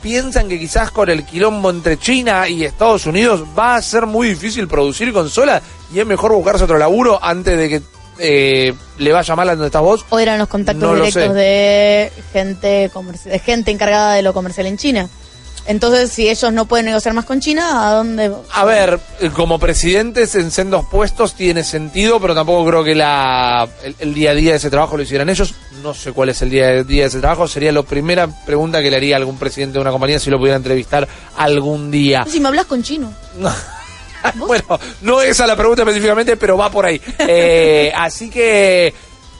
Piensan 0.02 0.48
que 0.48 0.58
quizás 0.58 0.90
con 0.90 1.10
el 1.10 1.24
quilombo 1.24 1.70
entre 1.70 1.98
China 1.98 2.48
y 2.48 2.64
Estados 2.64 3.06
Unidos 3.06 3.44
va 3.58 3.76
a 3.76 3.82
ser 3.82 4.06
muy 4.06 4.28
difícil 4.28 4.66
producir 4.66 5.12
consolas 5.12 5.62
y 5.92 6.00
es 6.00 6.06
mejor 6.06 6.32
buscarse 6.32 6.64
otro 6.64 6.78
laburo 6.78 7.18
antes 7.22 7.58
de 7.58 7.68
que 7.68 7.82
eh, 8.18 8.74
le 8.98 9.12
vaya 9.12 9.36
mal 9.36 9.48
a 9.48 9.52
donde 9.52 9.66
estás 9.66 9.82
vos. 9.82 10.04
O 10.10 10.18
eran 10.18 10.38
los 10.38 10.48
contactos 10.48 10.82
No 10.82 10.94
directos 10.94 11.34
de 11.34 12.12
gente 12.32 12.90
de 13.24 13.38
gente 13.38 13.70
encargada 13.70 14.14
de 14.14 14.22
lo 14.22 14.32
comercial 14.32 14.66
en 14.66 14.76
China. 14.76 15.08
Entonces, 15.66 16.10
si 16.10 16.28
ellos 16.28 16.52
no 16.52 16.64
pueden 16.64 16.86
negociar 16.86 17.14
más 17.14 17.24
con 17.24 17.40
China, 17.40 17.88
¿a 17.88 17.92
dónde? 17.92 18.32
A 18.52 18.64
ver, 18.64 18.98
como 19.34 19.58
presidentes 19.58 20.34
en 20.34 20.50
sendos 20.50 20.86
puestos 20.90 21.34
tiene 21.34 21.64
sentido, 21.64 22.18
pero 22.18 22.34
tampoco 22.34 22.66
creo 22.66 22.82
que 22.82 22.94
la, 22.94 23.68
el, 23.84 23.94
el 23.98 24.14
día 24.14 24.30
a 24.30 24.34
día 24.34 24.52
de 24.52 24.56
ese 24.56 24.70
trabajo 24.70 24.96
lo 24.96 25.02
hicieran 25.02 25.28
ellos. 25.28 25.54
No 25.82 25.94
sé 25.94 26.12
cuál 26.12 26.28
es 26.28 26.42
el 26.42 26.50
día 26.50 26.66
a 26.68 26.82
día 26.82 27.02
de 27.02 27.08
ese 27.08 27.20
trabajo. 27.20 27.48
Sería 27.48 27.72
la 27.72 27.82
primera 27.82 28.28
pregunta 28.44 28.82
que 28.82 28.90
le 28.90 28.96
haría 28.96 29.16
a 29.16 29.18
algún 29.18 29.38
presidente 29.38 29.74
de 29.74 29.80
una 29.80 29.90
compañía 29.90 30.18
si 30.18 30.30
lo 30.30 30.38
pudiera 30.38 30.56
entrevistar 30.56 31.06
algún 31.36 31.90
día. 31.90 32.24
Si 32.28 32.40
me 32.40 32.48
hablas 32.48 32.66
con 32.66 32.82
chino. 32.82 33.12
bueno, 34.36 34.78
no 35.02 35.20
esa 35.22 35.46
la 35.46 35.56
pregunta 35.56 35.82
específicamente, 35.82 36.36
pero 36.36 36.56
va 36.56 36.70
por 36.70 36.84
ahí. 36.86 37.00
Eh, 37.18 37.92
así 37.96 38.28
que 38.30 38.92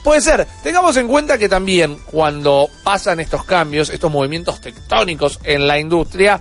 puede 0.03 0.21
ser. 0.21 0.47
Tengamos 0.63 0.97
en 0.97 1.07
cuenta 1.07 1.37
que 1.37 1.47
también 1.47 1.97
cuando 2.05 2.67
pasan 2.83 3.19
estos 3.19 3.43
cambios, 3.45 3.89
estos 3.89 4.11
movimientos 4.11 4.59
tectónicos 4.61 5.39
en 5.43 5.67
la 5.67 5.77
industria, 5.79 6.39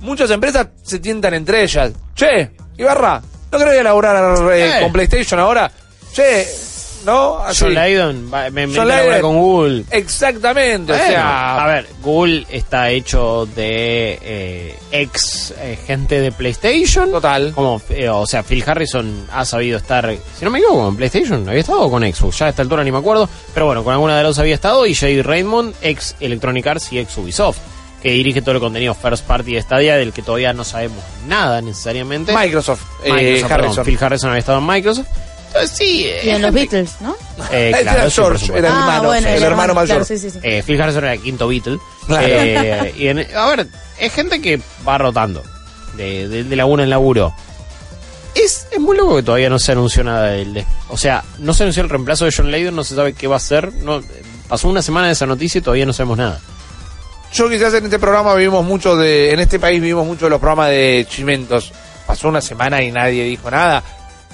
muchas 0.00 0.30
empresas 0.30 0.68
se 0.82 0.98
tientan 0.98 1.34
entre 1.34 1.62
ellas. 1.62 1.92
Che, 2.14 2.52
Ibarra, 2.78 3.20
¿no 3.50 3.58
querés 3.58 3.80
elaborar 3.80 4.38
eh, 4.52 4.78
Eh. 4.78 4.80
con 4.82 4.92
PlayStation 4.92 5.38
ahora? 5.40 5.70
Che, 6.14 6.46
¿no? 7.04 7.38
Así. 7.38 7.64
Va- 7.64 8.50
me 8.50 8.66
me 8.66 9.20
con 9.20 9.38
Google. 9.38 9.84
Exactamente, 9.90 10.92
o 10.92 10.96
sea... 10.96 11.62
a 11.64 11.66
ver, 11.66 11.86
Google 12.02 12.46
está 12.48 12.90
hecho 12.90 13.46
de 13.54 14.18
eh, 14.22 14.78
ex 14.90 15.52
eh, 15.58 15.78
gente 15.86 16.20
de 16.20 16.32
PlayStation. 16.32 17.10
Total. 17.10 17.52
Como, 17.54 17.80
eh, 17.90 18.08
o 18.08 18.26
sea, 18.26 18.42
Phil 18.42 18.62
Harrison 18.66 19.26
ha 19.32 19.44
sabido 19.44 19.78
estar, 19.78 20.14
si 20.38 20.44
no 20.44 20.50
me 20.50 20.58
equivoco, 20.58 20.88
en 20.88 20.96
PlayStation. 20.96 21.48
¿Había 21.48 21.60
estado 21.60 21.90
con 21.90 22.02
Xbox? 22.02 22.38
Ya 22.38 22.46
a 22.46 22.48
esta 22.50 22.62
altura 22.62 22.84
ni 22.84 22.92
me 22.92 22.98
acuerdo. 22.98 23.28
Pero 23.54 23.66
bueno, 23.66 23.84
con 23.84 23.92
alguna 23.92 24.16
de 24.16 24.22
las 24.22 24.30
dos 24.30 24.38
había 24.38 24.54
estado. 24.54 24.86
Y 24.86 24.94
Jay 24.94 25.22
Raymond, 25.22 25.74
ex 25.82 26.16
Electronic 26.20 26.66
Arts 26.66 26.92
y 26.92 26.98
ex 26.98 27.16
Ubisoft. 27.16 27.58
Que 28.02 28.10
dirige 28.10 28.42
todo 28.42 28.56
el 28.56 28.60
contenido 28.60 28.94
first 28.94 29.24
party 29.26 29.54
de 29.54 29.62
Stadia, 29.62 29.96
del 29.96 30.12
que 30.12 30.22
todavía 30.22 30.52
no 30.52 30.64
sabemos 30.64 30.98
nada 31.28 31.60
necesariamente. 31.62 32.32
Eh, 32.32 32.36
Microsoft, 32.36 32.82
perdón, 33.00 33.52
Harrison. 33.52 33.84
Phil 33.84 33.98
Harrison 34.00 34.30
había 34.30 34.40
estado 34.40 34.58
en 34.58 34.66
Microsoft. 34.66 35.06
Entonces 35.54 35.76
sí. 35.76 36.02
Y 36.02 36.04
eh, 36.06 36.34
en 36.34 36.42
los 36.42 36.54
gente- 36.54 36.76
Beatles, 36.76 37.00
¿no? 37.00 37.14
eh, 37.52 37.70
claro, 37.82 37.98
era 38.00 38.10
George, 38.10 38.46
supuesto. 38.46 38.54
era 38.56 38.68
el 38.68 38.74
hermano, 38.74 39.14
el 39.14 39.42
hermano 39.42 39.74
mayor. 39.74 39.86
claro, 39.88 40.04
sí, 40.04 40.18
sí, 40.18 40.30
sí. 40.30 40.38
Eh, 40.42 40.62
Phil 40.66 40.80
Harrison 40.80 41.04
era 41.04 41.12
el 41.14 41.20
quinto 41.20 41.48
Beatle. 41.48 41.78
Claro. 42.06 42.26
Eh, 42.28 42.94
y 42.96 43.06
en- 43.08 43.26
a 43.36 43.46
ver, 43.54 43.66
es 43.98 44.12
gente 44.12 44.40
que 44.40 44.60
va 44.86 44.98
rotando 44.98 45.42
de, 45.94 46.28
de, 46.28 46.44
de 46.44 46.56
laburo 46.56 46.82
en 46.82 46.90
laburo. 46.90 47.34
Es, 48.34 48.66
es 48.70 48.80
muy 48.80 48.96
loco 48.96 49.16
que 49.16 49.22
todavía 49.22 49.50
no 49.50 49.58
se 49.58 49.72
anunció 49.72 50.02
nada 50.04 50.28
del. 50.28 50.54
de- 50.54 50.66
o 50.88 50.96
sea, 50.96 51.22
no 51.38 51.52
se 51.52 51.64
anunció 51.64 51.82
el 51.82 51.90
reemplazo 51.90 52.24
de 52.24 52.32
John 52.34 52.50
Layden, 52.50 52.74
no 52.74 52.82
se 52.82 52.94
sabe 52.94 53.12
qué 53.12 53.26
va 53.26 53.34
a 53.34 53.36
hacer. 53.36 53.72
No, 53.74 53.98
eh, 53.98 54.02
pasó 54.48 54.68
una 54.68 54.80
semana 54.80 55.08
de 55.08 55.12
esa 55.12 55.26
noticia 55.26 55.58
y 55.58 55.62
todavía 55.62 55.84
no 55.84 55.92
sabemos 55.92 56.16
nada. 56.18 56.40
Yo 57.34 57.48
quizás 57.48 57.72
en 57.74 57.84
este 57.84 57.98
programa 57.98 58.34
vivimos 58.34 58.64
mucho 58.64 58.96
de, 58.96 59.32
en 59.32 59.40
este 59.40 59.58
país 59.58 59.80
vivimos 59.80 60.06
mucho 60.06 60.26
de 60.26 60.30
los 60.30 60.38
programas 60.40 60.68
de 60.70 61.06
chimentos. 61.08 61.72
Pasó 62.06 62.28
una 62.28 62.40
semana 62.40 62.82
y 62.82 62.90
nadie 62.90 63.24
dijo 63.24 63.50
nada. 63.50 63.82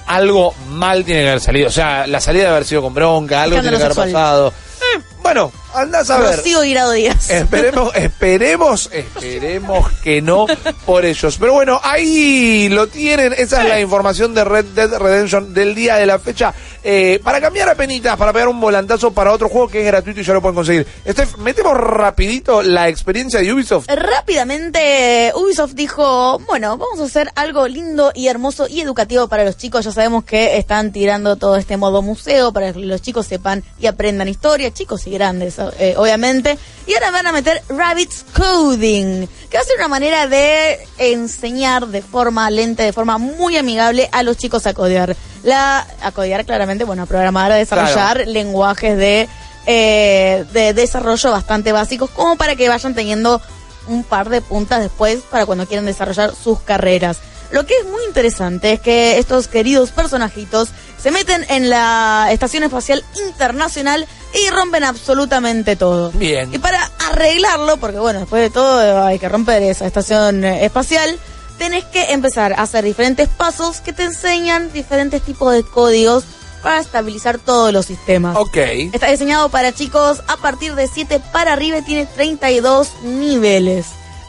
Algo 0.08 0.54
mal 0.70 1.04
tiene 1.04 1.22
que 1.22 1.28
haber 1.28 1.40
salido. 1.40 1.68
O 1.68 1.72
sea, 1.72 2.06
la 2.06 2.20
salida 2.20 2.44
debe 2.44 2.54
haber 2.56 2.66
sido 2.66 2.82
con 2.82 2.94
bronca, 2.94 3.42
algo 3.42 3.56
tiene 3.60 3.76
que 3.76 3.82
haber 3.84 3.94
sexual. 3.94 4.12
pasado. 4.12 4.52
Eh, 4.80 5.00
bueno, 5.22 5.52
andás 5.74 6.10
a 6.10 6.18
ver. 6.18 6.36
Rocío 6.36 6.62
Guirado 6.62 6.92
Díaz. 6.92 7.30
Esperemos, 7.30 7.94
esperemos, 7.94 8.90
esperemos 8.92 9.90
que 10.02 10.22
no 10.22 10.46
por 10.86 11.04
ellos. 11.04 11.36
Pero 11.38 11.52
bueno, 11.52 11.80
ahí 11.82 12.68
lo 12.68 12.86
tienen. 12.86 13.34
Esa 13.36 13.62
es 13.62 13.68
la 13.68 13.80
información 13.80 14.34
de 14.34 14.44
Red 14.44 14.64
Dead 14.66 14.98
Redemption 14.98 15.54
del 15.54 15.74
día 15.74 15.96
de 15.96 16.06
la 16.06 16.18
fecha. 16.18 16.54
Eh, 16.82 17.20
para 17.22 17.40
cambiar 17.40 17.68
a 17.68 17.74
penitas, 17.74 18.16
para 18.16 18.32
pegar 18.32 18.48
un 18.48 18.60
volantazo 18.60 19.12
para 19.12 19.32
otro 19.32 19.48
juego 19.48 19.68
que 19.68 19.80
es 19.80 19.86
gratuito 19.86 20.20
y 20.20 20.24
ya 20.24 20.32
lo 20.32 20.40
pueden 20.40 20.54
conseguir. 20.54 20.86
Steph, 21.06 21.36
metemos 21.38 21.76
rapidito 21.76 22.62
la 22.62 22.88
experiencia 22.88 23.40
de 23.40 23.52
Ubisoft. 23.52 23.88
Rápidamente, 23.88 25.32
Ubisoft 25.34 25.72
dijo, 25.74 26.38
bueno, 26.46 26.76
vamos 26.78 27.00
a 27.00 27.04
hacer 27.04 27.30
algo 27.34 27.66
lindo 27.68 28.12
y 28.14 28.28
hermoso 28.28 28.68
y 28.68 28.80
educativo 28.80 29.28
para 29.28 29.44
los 29.44 29.56
chicos. 29.56 29.84
Ya 29.84 29.92
sabemos 29.92 30.24
que 30.24 30.56
están 30.56 30.92
tirando 30.92 31.36
todo 31.36 31.56
este 31.56 31.76
modo 31.76 32.00
museo 32.00 32.52
para 32.52 32.72
que 32.72 32.78
los 32.78 33.02
chicos 33.02 33.26
sepan 33.26 33.64
y 33.78 33.86
aprendan 33.86 34.28
historia, 34.28 34.72
chicos 34.72 35.06
y 35.06 35.10
grandes, 35.10 35.57
eh, 35.78 35.94
obviamente. 35.96 36.58
Y 36.86 36.94
ahora 36.94 37.10
van 37.10 37.26
a 37.26 37.32
meter 37.32 37.62
Rabbits 37.68 38.24
Coding, 38.34 39.26
que 39.50 39.56
va 39.56 39.60
a 39.60 39.64
ser 39.64 39.76
una 39.76 39.88
manera 39.88 40.26
de 40.26 40.78
enseñar 40.96 41.86
de 41.88 42.00
forma 42.02 42.48
lenta, 42.50 42.82
de 42.82 42.92
forma 42.92 43.18
muy 43.18 43.56
amigable 43.56 44.08
a 44.12 44.22
los 44.22 44.38
chicos 44.38 44.66
a 44.66 44.74
codear. 44.74 45.16
La, 45.42 45.86
a 46.02 46.12
codear 46.12 46.44
claramente, 46.44 46.84
bueno, 46.84 47.02
a 47.02 47.06
programar, 47.06 47.52
a 47.52 47.56
desarrollar 47.56 48.26
lenguajes 48.26 48.96
de, 48.96 49.28
eh, 49.66 50.44
de 50.52 50.72
desarrollo 50.72 51.30
bastante 51.30 51.72
básicos, 51.72 52.10
como 52.10 52.36
para 52.36 52.56
que 52.56 52.68
vayan 52.68 52.94
teniendo 52.94 53.40
un 53.86 54.04
par 54.04 54.28
de 54.28 54.40
puntas 54.40 54.80
después 54.80 55.20
para 55.30 55.46
cuando 55.46 55.66
quieran 55.66 55.86
desarrollar 55.86 56.34
sus 56.34 56.60
carreras. 56.60 57.18
Lo 57.50 57.64
que 57.64 57.74
es 57.74 57.86
muy 57.86 58.04
interesante 58.04 58.74
es 58.74 58.80
que 58.80 59.18
estos 59.18 59.48
queridos 59.48 59.90
personajitos 59.90 60.68
se 61.02 61.10
meten 61.10 61.44
en 61.48 61.70
la 61.70 62.28
Estación 62.30 62.62
Espacial 62.64 63.04
Internacional 63.26 64.06
y 64.34 64.50
rompen 64.50 64.84
absolutamente 64.84 65.76
todo. 65.76 66.10
Bien. 66.12 66.52
Y 66.52 66.58
para 66.58 66.90
arreglarlo, 67.10 67.76
porque 67.78 67.98
bueno, 67.98 68.20
después 68.20 68.42
de 68.42 68.50
todo 68.50 69.04
hay 69.04 69.18
que 69.18 69.28
romper 69.28 69.62
esa 69.62 69.86
estación 69.86 70.44
espacial, 70.44 71.18
tenés 71.58 71.84
que 71.84 72.12
empezar 72.12 72.52
a 72.52 72.62
hacer 72.62 72.84
diferentes 72.84 73.28
pasos 73.28 73.80
que 73.80 73.92
te 73.92 74.04
enseñan 74.04 74.72
diferentes 74.72 75.22
tipos 75.22 75.52
de 75.52 75.62
códigos 75.62 76.24
para 76.62 76.80
estabilizar 76.80 77.38
todos 77.38 77.72
los 77.72 77.86
sistemas. 77.86 78.36
Ok. 78.36 78.56
Está 78.92 79.10
diseñado 79.10 79.48
para 79.48 79.72
chicos 79.72 80.22
a 80.26 80.36
partir 80.36 80.74
de 80.74 80.88
7 80.88 81.20
para 81.32 81.52
arriba 81.52 81.78
y 81.78 81.82
tiene 81.82 82.06
32 82.06 82.90
niveles. 83.04 83.86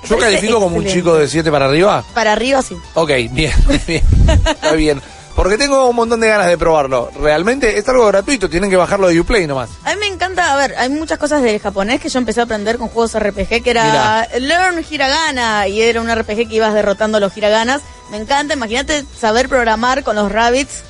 Yo 0.08 0.18
califico 0.18 0.60
como 0.60 0.78
un 0.78 0.86
chico 0.86 1.16
de 1.16 1.28
7 1.28 1.52
para 1.52 1.66
arriba. 1.66 2.04
Para 2.14 2.34
arriba 2.34 2.62
sí. 2.62 2.78
Ok, 2.94 3.10
bien, 3.32 3.54
bien. 3.88 4.04
Está 4.28 4.74
bien. 4.74 5.02
Porque 5.36 5.58
tengo 5.58 5.88
un 5.88 5.96
montón 5.96 6.20
de 6.20 6.28
ganas 6.28 6.48
de 6.48 6.58
probarlo. 6.58 7.10
Realmente 7.20 7.78
es 7.78 7.88
algo 7.88 8.08
gratuito, 8.08 8.50
tienen 8.50 8.70
que 8.70 8.76
bajarlo 8.76 9.08
de 9.08 9.20
Uplay 9.20 9.48
nomás. 9.48 9.70
A 9.86 9.94
mí 9.94 10.00
me 10.00 10.08
encanta, 10.08 10.54
a 10.54 10.58
ver, 10.58 10.76
hay 10.78 10.90
muchas 10.90 11.18
cosas 11.18 11.42
del 11.42 11.60
japonés 11.60 12.02
que 12.02 12.10
yo 12.10 12.20
empecé 12.20 12.42
a 12.42 12.44
aprender 12.44 12.78
con 12.78 12.90
juegos 12.90 13.18
RPG, 13.18 13.64
que 13.64 13.70
era 13.70 14.28
Learn 14.38 14.84
Hiragana, 14.90 15.68
y 15.68 15.82
era 15.82 16.02
un 16.02 16.14
RPG 16.14 16.50
que 16.50 16.56
ibas 16.56 16.74
derrotando 16.74 17.20
los 17.20 17.36
hiraganas. 17.38 17.82
Me 18.12 18.18
encanta, 18.18 18.54
imagínate 18.54 19.06
saber 19.18 19.48
programar 19.48 20.04
con 20.04 20.16
los 20.16 20.32
rabbits, 20.32 20.84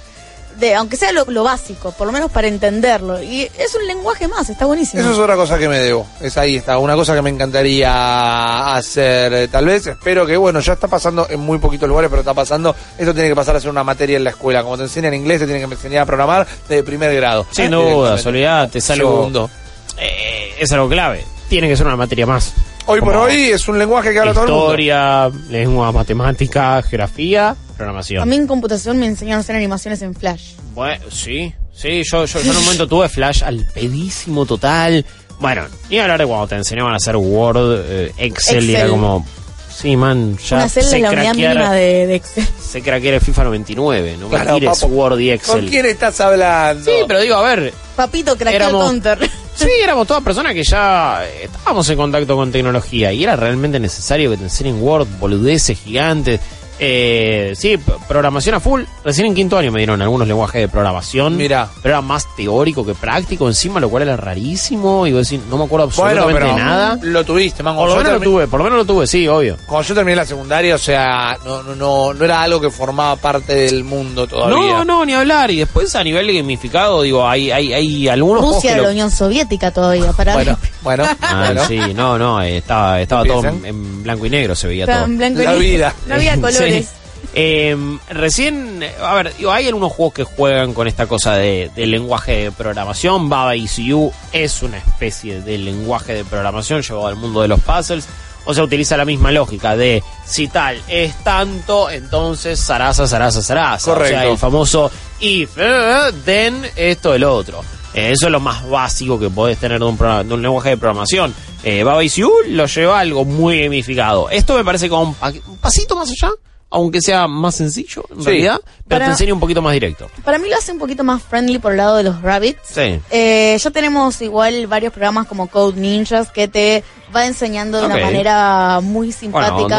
de, 0.59 0.75
aunque 0.75 0.95
sea 0.97 1.11
lo, 1.11 1.25
lo 1.25 1.43
básico, 1.43 1.91
por 1.91 2.07
lo 2.07 2.13
menos 2.13 2.29
para 2.31 2.47
entenderlo. 2.47 3.21
Y 3.21 3.43
es 3.57 3.75
un 3.75 3.87
lenguaje 3.87 4.27
más, 4.27 4.49
está 4.49 4.65
buenísimo. 4.65 5.01
Eso 5.01 5.11
es 5.13 5.17
otra 5.17 5.35
cosa 5.35 5.57
que 5.57 5.67
me 5.69 5.79
debo. 5.79 6.05
Es 6.21 6.37
ahí 6.37 6.57
está, 6.57 6.77
una 6.77 6.95
cosa 6.95 7.15
que 7.15 7.21
me 7.21 7.29
encantaría 7.29 8.75
hacer. 8.75 9.33
eh, 9.33 9.47
Tal 9.47 9.65
vez, 9.65 9.87
espero 9.87 10.25
que, 10.25 10.37
bueno, 10.37 10.59
ya 10.59 10.73
está 10.73 10.87
pasando 10.87 11.27
en 11.29 11.39
muy 11.39 11.57
poquitos 11.59 11.87
lugares, 11.87 12.09
pero 12.09 12.21
está 12.21 12.33
pasando. 12.33 12.75
Esto 12.97 13.13
tiene 13.13 13.29
que 13.29 13.35
pasar 13.35 13.55
a 13.55 13.59
ser 13.59 13.69
una 13.69 13.83
materia 13.83 14.17
en 14.17 14.23
la 14.23 14.31
escuela. 14.31 14.63
Como 14.63 14.77
te 14.77 14.83
enseñan 14.83 15.13
inglés, 15.13 15.39
te 15.39 15.45
tienen 15.45 15.67
que 15.67 15.73
enseñar 15.75 16.03
a 16.03 16.05
programar 16.05 16.47
de 16.67 16.83
primer 16.83 17.13
grado. 17.15 17.45
Sin 17.51 17.65
Eh, 17.65 17.69
duda, 17.69 17.83
directamente. 17.85 18.29
olvidate, 18.29 18.77
es 18.79 18.89
algo, 18.91 19.09
Segundo. 19.17 19.49
eh, 19.97 20.55
es 20.59 20.71
algo 20.71 20.89
clave. 20.89 21.23
Tiene 21.49 21.67
que 21.67 21.75
ser 21.77 21.87
una 21.87 21.95
materia 21.95 22.25
más. 22.25 22.53
Hoy 22.85 23.01
por 23.01 23.15
hoy 23.15 23.51
es 23.51 23.67
un 23.67 23.77
lenguaje 23.77 24.11
que 24.13 24.19
habla 24.19 24.33
todo 24.33 24.43
el 24.45 24.49
mundo. 24.51 24.65
Historia, 24.65 25.29
lengua, 25.49 25.91
matemática, 25.91 26.81
geografía. 26.81 27.55
Programación. 27.79 28.21
A 28.21 28.25
mí 28.25 28.35
en 28.35 28.45
computación 28.45 28.99
me 28.99 29.07
enseñaron 29.07 29.37
a 29.37 29.41
hacer 29.41 29.55
animaciones 29.55 30.01
en 30.03 30.13
Flash. 30.13 30.51
Bueno, 30.75 31.03
sí, 31.09 31.51
sí, 31.73 32.03
yo, 32.03 32.25
yo, 32.25 32.39
yo 32.41 32.51
en 32.51 32.57
un 32.57 32.63
momento 32.63 32.87
tuve 32.87 33.09
Flash 33.09 33.43
al 33.43 33.65
pedísimo 33.73 34.45
total. 34.45 35.03
Bueno, 35.39 35.63
ni 35.89 35.97
hablar 35.99 36.19
de 36.19 36.25
cuando 36.27 36.47
te 36.47 36.55
enseñaban 36.55 36.93
a 36.93 36.97
hacer 36.97 37.15
Word, 37.15 37.81
eh, 37.87 38.13
Excel, 38.17 38.69
y 38.69 38.75
era 38.75 38.87
como... 38.89 39.25
Sí, 39.73 39.95
man, 39.95 40.37
ya 40.37 40.57
Una 40.57 40.67
celda 40.67 40.97
la 40.99 41.09
unidad 41.11 41.33
mínima 41.35 41.71
de, 41.73 42.07
de 42.07 42.15
Excel. 42.15 42.45
sé 42.61 42.81
craquear 42.81 43.13
el 43.13 43.21
FIFA 43.21 43.45
99, 43.45 44.17
no 44.19 44.27
me 44.27 44.35
Claro, 44.35 44.55
tires 44.55 44.77
papo. 44.77 44.87
Word 44.93 45.19
y 45.19 45.31
Excel. 45.31 45.61
¿Con 45.61 45.67
quién 45.69 45.85
estás 45.85 46.19
hablando? 46.19 46.83
Sí, 46.83 46.91
pero 47.07 47.21
digo, 47.21 47.35
a 47.35 47.43
ver, 47.43 47.73
Papito, 47.95 48.35
craquea 48.35 48.65
el 48.67 48.71
counter. 48.73 49.29
Sí, 49.55 49.69
éramos 49.81 50.05
todas 50.07 50.21
personas 50.23 50.53
que 50.53 50.63
ya 50.65 51.21
eh, 51.25 51.43
estábamos 51.45 51.89
en 51.89 51.95
contacto 51.97 52.35
con 52.35 52.51
tecnología 52.51 53.13
y 53.13 53.23
era 53.23 53.37
realmente 53.37 53.79
necesario 53.79 54.31
que 54.31 54.37
te 54.37 54.43
enseñen 54.43 54.81
Word, 54.81 55.07
boludeces 55.19 55.79
gigantes. 55.79 56.41
Eh, 56.81 57.53
sí, 57.55 57.77
programación 58.07 58.55
a 58.55 58.59
full. 58.59 58.83
Recién 59.03 59.27
en 59.27 59.35
quinto 59.35 59.57
año 59.57 59.71
me 59.71 59.79
dieron 59.79 60.01
algunos 60.01 60.27
lenguajes 60.27 60.61
de 60.61 60.67
programación. 60.69 61.35
Mirá. 61.35 61.67
Pero 61.81 61.95
era 61.95 62.01
más 62.01 62.25
teórico 62.35 62.85
que 62.85 62.95
práctico 62.95 63.47
encima, 63.47 63.79
lo 63.79 63.89
cual 63.89 64.03
era 64.03 64.15
rarísimo. 64.15 65.05
Y 65.05 65.11
vos 65.11 65.27
decís, 65.29 65.45
no 65.49 65.57
me 65.57 65.65
acuerdo 65.65 65.89
Bueno, 65.97 66.21
absolutamente 66.23 66.53
pero 66.55 66.57
nada. 66.69 66.99
lo 67.01 67.23
tuviste, 67.25 67.63
mango. 67.63 67.81
Por 67.81 67.89
lo 67.89 67.95
menos 67.97 68.13
lo 68.13 68.19
tuve, 68.21 68.47
por 68.47 68.59
lo 68.59 68.63
menos 68.63 68.79
lo 68.79 68.85
tuve, 68.85 69.07
sí, 69.07 69.27
obvio. 69.27 69.57
Cuando 69.67 69.87
yo 69.87 69.95
terminé 69.95 70.15
la 70.15 70.25
secundaria, 70.25 70.75
o 70.75 70.79
sea, 70.79 71.37
no, 71.45 71.63
no, 71.63 71.75
no, 71.75 72.13
no 72.13 72.25
era 72.25 72.41
algo 72.41 72.61
que 72.61 72.69
formaba 72.69 73.15
parte 73.17 73.53
del 73.55 73.83
mundo 73.83 74.25
todavía. 74.27 74.55
No, 74.55 74.85
no, 74.85 75.05
ni 75.05 75.13
hablar. 75.13 75.51
Y 75.51 75.57
después 75.57 75.93
a 75.95 76.03
nivel 76.03 76.33
gamificado, 76.33 77.01
digo, 77.01 77.27
hay, 77.27 77.51
hay, 77.51 77.73
hay 77.73 78.07
algunos 78.07 78.41
Rusia 78.55 78.77
lo- 78.77 78.83
la 78.83 78.89
Unión 78.91 79.11
Soviética 79.11 79.71
todavía, 79.71 80.13
para 80.13 80.33
Bueno, 80.35 80.57
bueno, 80.81 81.05
Ah, 81.21 81.43
bueno. 81.47 81.65
sí, 81.67 81.77
no, 81.93 82.17
no, 82.17 82.41
estaba, 82.41 83.01
estaba 83.01 83.23
todo 83.25 83.47
en, 83.47 83.65
en 83.65 84.03
blanco 84.03 84.25
y 84.25 84.29
negro, 84.29 84.55
se 84.55 84.67
veía 84.67 84.83
Estaba 84.85 85.01
todo. 85.03 85.11
en 85.11 85.17
blanco 85.17 85.41
y 85.41 85.43
La 85.45 85.51
negro. 85.51 85.65
vida. 85.65 85.93
No 86.07 86.15
había 86.15 86.35
Sí. 86.35 86.41
colores. 86.41 86.89
Eh, 87.33 87.75
recién, 88.09 88.81
eh, 88.81 88.91
a 89.03 89.13
ver, 89.15 89.35
digo, 89.37 89.51
hay 89.51 89.67
algunos 89.67 89.91
juegos 89.91 90.13
que 90.13 90.23
juegan 90.23 90.73
con 90.73 90.87
esta 90.87 91.05
cosa 91.05 91.35
de, 91.35 91.69
del 91.75 91.91
lenguaje 91.91 92.43
de 92.45 92.51
programación. 92.51 93.29
Baba 93.29 93.55
ECU 93.55 94.11
es 94.31 94.63
una 94.63 94.77
especie 94.77 95.41
de 95.41 95.57
lenguaje 95.57 96.13
de 96.13 96.23
programación 96.25 96.81
llevado 96.81 97.07
al 97.07 97.15
mundo 97.17 97.41
de 97.41 97.49
los 97.49 97.59
puzzles. 97.59 98.07
O 98.45 98.53
sea, 98.53 98.63
utiliza 98.63 98.97
la 98.97 99.05
misma 99.05 99.31
lógica 99.31 99.75
de 99.75 100.01
si 100.25 100.47
tal 100.47 100.81
es 100.87 101.13
tanto, 101.23 101.89
entonces 101.91 102.59
zaraza, 102.59 103.05
zaraza, 103.05 103.43
zaraza. 103.43 103.91
Correcto. 103.91 104.15
O 104.17 104.21
sea, 104.21 104.31
el 104.31 104.37
famoso 104.37 104.91
if, 105.19 105.51
eh, 105.57 106.11
then, 106.25 106.65
esto, 106.75 107.13
el 107.13 107.25
otro. 107.25 107.61
Eso 107.93 108.25
es 108.27 108.31
lo 108.31 108.39
más 108.39 108.67
básico 108.69 109.19
que 109.19 109.29
podés 109.29 109.57
tener 109.57 109.79
de 109.79 109.85
un, 109.85 109.97
de 109.97 110.33
un 110.33 110.41
lenguaje 110.41 110.69
de 110.69 110.77
programación. 110.77 111.33
Eh, 111.63 111.83
Baba 111.83 112.03
ECU 112.03 112.31
lo 112.47 112.65
lleva 112.67 112.97
a 112.97 112.99
algo 113.01 113.25
muy 113.25 113.61
gamificado. 113.63 114.29
Esto 114.29 114.55
me 114.55 114.63
parece 114.63 114.87
como 114.89 115.03
un, 115.09 115.13
pa- 115.15 115.33
un 115.47 115.57
pasito 115.57 115.95
más 115.95 116.09
allá, 116.09 116.31
aunque 116.69 117.01
sea 117.01 117.27
más 117.27 117.55
sencillo 117.55 118.05
en 118.11 118.19
Sí. 118.19 118.25
realidad, 118.25 118.61
pero 118.87 118.99
Para- 118.99 119.05
te 119.05 119.11
enseña 119.11 119.33
un 119.33 119.39
poquito 119.39 119.61
más 119.61 119.73
directo. 119.73 120.07
Para 120.23 120.37
mí 120.37 120.47
lo 120.49 120.55
hace 120.55 120.71
un 120.71 120.77
poquito 120.77 121.03
más 121.03 121.21
friendly 121.23 121.57
por 121.57 121.71
el 121.71 121.77
lado 121.79 121.97
de 121.97 122.03
los 122.03 122.21
rabbits. 122.21 122.59
Sí. 122.63 122.99
Eh, 123.09 123.57
ya 123.59 123.71
tenemos 123.71 124.21
igual 124.21 124.67
varios 124.67 124.93
programas 124.93 125.25
como 125.27 125.47
Code 125.47 125.79
Ninjas 125.81 126.29
que 126.31 126.47
te 126.47 126.83
va 127.13 127.25
enseñando 127.25 127.79
de 127.79 127.87
una 127.87 127.97
manera 127.97 128.79
muy 128.83 129.11
simpática 129.11 129.77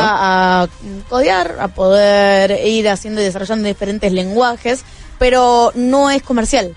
a 0.62 0.68
codear, 1.08 1.58
a 1.60 1.68
poder 1.68 2.66
ir 2.66 2.88
haciendo 2.88 3.20
y 3.20 3.24
desarrollando 3.24 3.68
diferentes 3.68 4.10
lenguajes, 4.12 4.82
pero 5.18 5.70
no 5.76 6.10
es 6.10 6.22
comercial. 6.22 6.74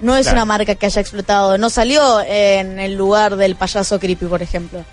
No 0.00 0.16
es 0.16 0.26
Claro. 0.26 0.36
una 0.38 0.44
marca 0.44 0.74
que 0.76 0.86
haya 0.86 1.00
explotado. 1.00 1.58
No 1.58 1.70
salió 1.70 2.20
en 2.20 2.78
el 2.78 2.94
lugar 2.94 3.36
del 3.36 3.56
payaso 3.56 3.98
creepy, 3.98 4.26
por 4.26 4.42
ejemplo. 4.42 4.84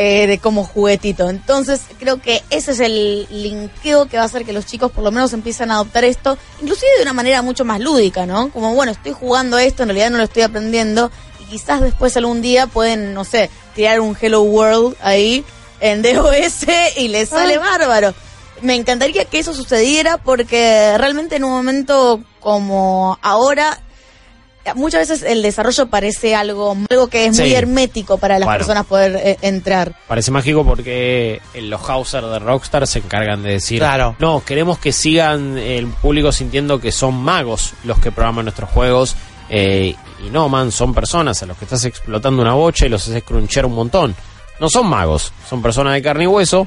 eh, 0.00 0.28
de 0.28 0.38
como 0.38 0.62
juguetito. 0.64 1.28
Entonces 1.28 1.80
creo 1.98 2.20
que 2.22 2.44
ese 2.50 2.70
es 2.70 2.78
el 2.78 3.26
linkeo 3.30 4.06
que 4.06 4.16
va 4.16 4.22
a 4.22 4.26
hacer 4.26 4.44
que 4.44 4.52
los 4.52 4.64
chicos 4.64 4.92
por 4.92 5.02
lo 5.02 5.10
menos 5.10 5.32
empiecen 5.32 5.72
a 5.72 5.74
adoptar 5.74 6.04
esto, 6.04 6.38
inclusive 6.60 6.88
de 6.98 7.02
una 7.02 7.14
manera 7.14 7.42
mucho 7.42 7.64
más 7.64 7.80
lúdica, 7.80 8.24
¿no? 8.24 8.50
Como, 8.50 8.72
bueno, 8.74 8.92
estoy 8.92 9.10
jugando 9.12 9.58
esto, 9.58 9.82
en 9.82 9.88
realidad 9.88 10.10
no 10.10 10.18
lo 10.18 10.24
estoy 10.24 10.42
aprendiendo 10.42 11.10
y 11.40 11.44
quizás 11.46 11.80
después 11.80 12.16
algún 12.16 12.42
día 12.42 12.68
pueden, 12.68 13.12
no 13.12 13.24
sé, 13.24 13.50
tirar 13.74 13.98
un 14.00 14.16
Hello 14.20 14.42
World 14.42 14.94
ahí 15.00 15.44
en 15.80 16.02
DOS 16.02 16.66
y 16.96 17.08
les 17.08 17.30
sale 17.30 17.58
bárbaro. 17.58 18.14
Me 18.62 18.76
encantaría 18.76 19.24
que 19.24 19.40
eso 19.40 19.52
sucediera 19.52 20.18
porque 20.18 20.96
realmente 20.98 21.36
en 21.36 21.44
un 21.44 21.50
momento 21.52 22.20
como 22.38 23.18
ahora 23.20 23.80
muchas 24.74 25.08
veces 25.08 25.22
el 25.28 25.42
desarrollo 25.42 25.86
parece 25.88 26.34
algo 26.34 26.76
algo 26.90 27.06
que 27.08 27.26
es 27.26 27.38
muy 27.38 27.52
hermético 27.54 28.18
para 28.18 28.38
las 28.38 28.46
Bueno. 28.46 28.58
personas 28.58 28.86
poder 28.86 29.16
eh, 29.16 29.36
entrar. 29.42 29.94
Parece 30.06 30.30
mágico 30.30 30.64
porque 30.64 31.40
eh, 31.54 31.62
los 31.62 31.80
Hauser 31.88 32.24
de 32.24 32.38
Rockstar 32.38 32.86
se 32.86 32.98
encargan 33.00 33.42
de 33.42 33.50
decir, 33.52 33.78
Claro. 33.80 34.16
no, 34.18 34.42
queremos 34.44 34.78
que 34.78 34.92
sigan 34.92 35.56
el 35.58 35.86
público 35.88 36.32
sintiendo 36.32 36.80
que 36.80 36.92
son 36.92 37.14
magos 37.16 37.72
los 37.84 37.98
que 37.98 38.10
programan 38.12 38.44
nuestros 38.46 38.70
juegos. 38.70 39.16
eh, 39.50 39.94
y 40.26 40.30
no, 40.30 40.48
man, 40.48 40.72
son 40.72 40.92
personas 40.92 41.40
a 41.42 41.46
los 41.46 41.56
que 41.56 41.64
estás 41.64 41.84
explotando 41.84 42.42
una 42.42 42.52
bocha 42.54 42.86
y 42.86 42.88
los 42.88 43.06
haces 43.08 43.22
crunchear 43.22 43.64
un 43.66 43.74
montón. 43.74 44.14
No 44.60 44.68
son 44.68 44.88
magos, 44.88 45.32
son 45.48 45.62
personas 45.62 45.94
de 45.94 46.02
carne 46.02 46.24
y 46.24 46.26
hueso 46.26 46.66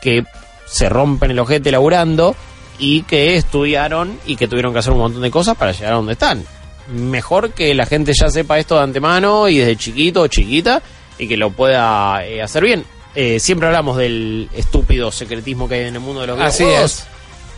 que 0.00 0.22
se 0.66 0.88
rompen 0.88 1.32
el 1.32 1.38
ojete 1.40 1.72
laburando 1.72 2.36
y 2.78 3.02
que 3.02 3.36
estudiaron 3.36 4.18
y 4.26 4.36
que 4.36 4.46
tuvieron 4.48 4.72
que 4.72 4.78
hacer 4.78 4.92
un 4.92 5.00
montón 5.00 5.22
de 5.22 5.30
cosas 5.30 5.56
para 5.56 5.72
llegar 5.72 5.92
a 5.92 5.96
donde 5.96 6.12
están. 6.12 6.44
Mejor 6.88 7.52
que 7.52 7.72
la 7.74 7.86
gente 7.86 8.12
ya 8.18 8.28
sepa 8.28 8.58
esto 8.58 8.76
de 8.76 8.82
antemano 8.82 9.48
y 9.48 9.58
desde 9.58 9.76
chiquito 9.76 10.22
o 10.22 10.26
chiquita 10.26 10.82
y 11.18 11.26
que 11.28 11.36
lo 11.36 11.50
pueda 11.50 12.24
eh, 12.26 12.42
hacer 12.42 12.64
bien. 12.64 12.84
Eh, 13.14 13.38
siempre 13.40 13.68
hablamos 13.68 13.96
del 13.96 14.48
estúpido 14.54 15.10
secretismo 15.12 15.68
que 15.68 15.76
hay 15.76 15.80
en 15.88 15.94
el 15.94 16.00
mundo 16.00 16.20
de 16.22 16.26
los 16.28 16.40
Así 16.40 16.64
videojuegos. 16.64 17.04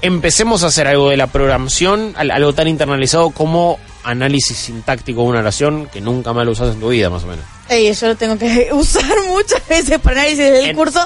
Empecemos 0.02 0.62
a 0.62 0.66
hacer 0.66 0.86
algo 0.86 1.08
de 1.08 1.16
la 1.16 1.26
programación, 1.28 2.12
al- 2.16 2.30
algo 2.30 2.52
tan 2.52 2.68
internalizado 2.68 3.30
como 3.30 3.78
análisis 4.04 4.56
sintáctico 4.56 5.22
de 5.22 5.28
una 5.28 5.38
oración 5.40 5.88
que 5.92 6.00
nunca 6.02 6.32
más 6.34 6.44
lo 6.44 6.52
usas 6.52 6.74
en 6.74 6.80
tu 6.80 6.90
vida, 6.90 7.08
más 7.10 7.24
o 7.24 7.28
menos. 7.28 7.44
Ey, 7.68 7.92
yo 7.92 8.06
lo 8.08 8.16
tengo 8.16 8.38
que 8.38 8.68
usar 8.72 9.04
muchas 9.28 9.66
veces 9.68 9.98
para 9.98 10.20
análisis 10.20 10.38
del 10.52 10.66
En- 10.66 10.76
curso, 10.76 11.00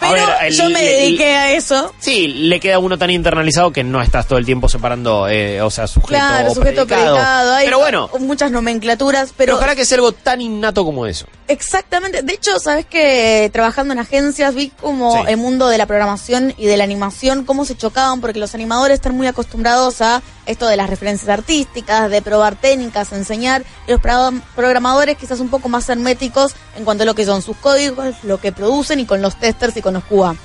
pero 0.00 0.12
ver, 0.14 0.28
el- 0.46 0.54
yo 0.54 0.70
me 0.70 0.80
el- 0.80 0.86
dediqué 1.04 1.36
a 1.36 1.52
eso. 1.52 1.92
Sí, 1.98 2.26
le 2.28 2.58
queda 2.58 2.76
a 2.76 2.78
uno 2.78 2.96
tan 2.96 3.10
internalizado 3.10 3.70
que 3.70 3.84
no 3.84 4.00
estás 4.00 4.26
todo 4.26 4.38
el 4.38 4.46
tiempo 4.46 4.68
separando, 4.68 5.28
eh, 5.28 5.60
o 5.60 5.70
sea, 5.70 5.86
sujeto 5.86 6.08
Claro, 6.08 6.50
o 6.52 6.54
sujeto 6.54 6.86
predicado. 6.86 7.14
predicado, 7.16 7.52
hay 7.54 7.64
Pero 7.66 7.78
bueno, 7.80 8.10
muchas 8.20 8.50
nomenclaturas, 8.50 9.30
pero 9.36 9.46
pero 9.46 9.56
ojalá 9.58 9.76
que 9.76 9.84
sea 9.84 9.96
algo 9.96 10.12
tan 10.12 10.40
innato 10.40 10.84
como 10.84 11.06
eso. 11.06 11.26
Exactamente. 11.48 12.22
De 12.22 12.32
hecho, 12.32 12.58
sabes 12.58 12.86
que 12.86 13.48
trabajando 13.52 13.92
en 13.92 14.00
agencias 14.00 14.54
vi 14.54 14.70
como 14.70 15.12
Sí. 15.12 15.20
el 15.28 15.36
mundo 15.36 15.68
de 15.68 15.78
la 15.78 15.86
programación 15.86 16.54
y 16.56 16.66
de 16.66 16.76
la 16.76 16.84
animación, 16.84 17.44
cómo 17.44 17.64
se 17.64 17.76
chocaban, 17.76 18.20
porque 18.20 18.38
los 18.40 18.54
animadores 18.54 18.94
están 18.96 19.16
muy 19.16 19.26
acostumbrados 19.28 20.00
a 20.00 20.22
esto 20.46 20.66
de 20.66 20.76
las 20.76 20.88
referencias 20.90 21.28
artísticas, 21.28 22.10
de 22.10 22.22
probar 22.22 22.56
técnicas, 22.56 23.12
enseñar, 23.12 23.64
y 23.86 23.92
los 23.92 24.00
pro- 24.00 24.32
programadores 24.56 25.16
quizás 25.16 25.40
un 25.40 25.48
poco 25.48 25.68
más 25.68 25.88
en 26.10 26.84
cuanto 26.84 27.02
a 27.02 27.06
lo 27.06 27.14
que 27.14 27.24
son 27.24 27.42
sus 27.42 27.56
códigos, 27.56 28.14
lo 28.22 28.38
que 28.40 28.52
producen 28.52 29.00
y 29.00 29.06
con 29.06 29.20
los 29.22 29.38
testers 29.38 29.76
y 29.76 29.82
con 29.82 29.94
los 29.94 30.04
QA. 30.04 30.36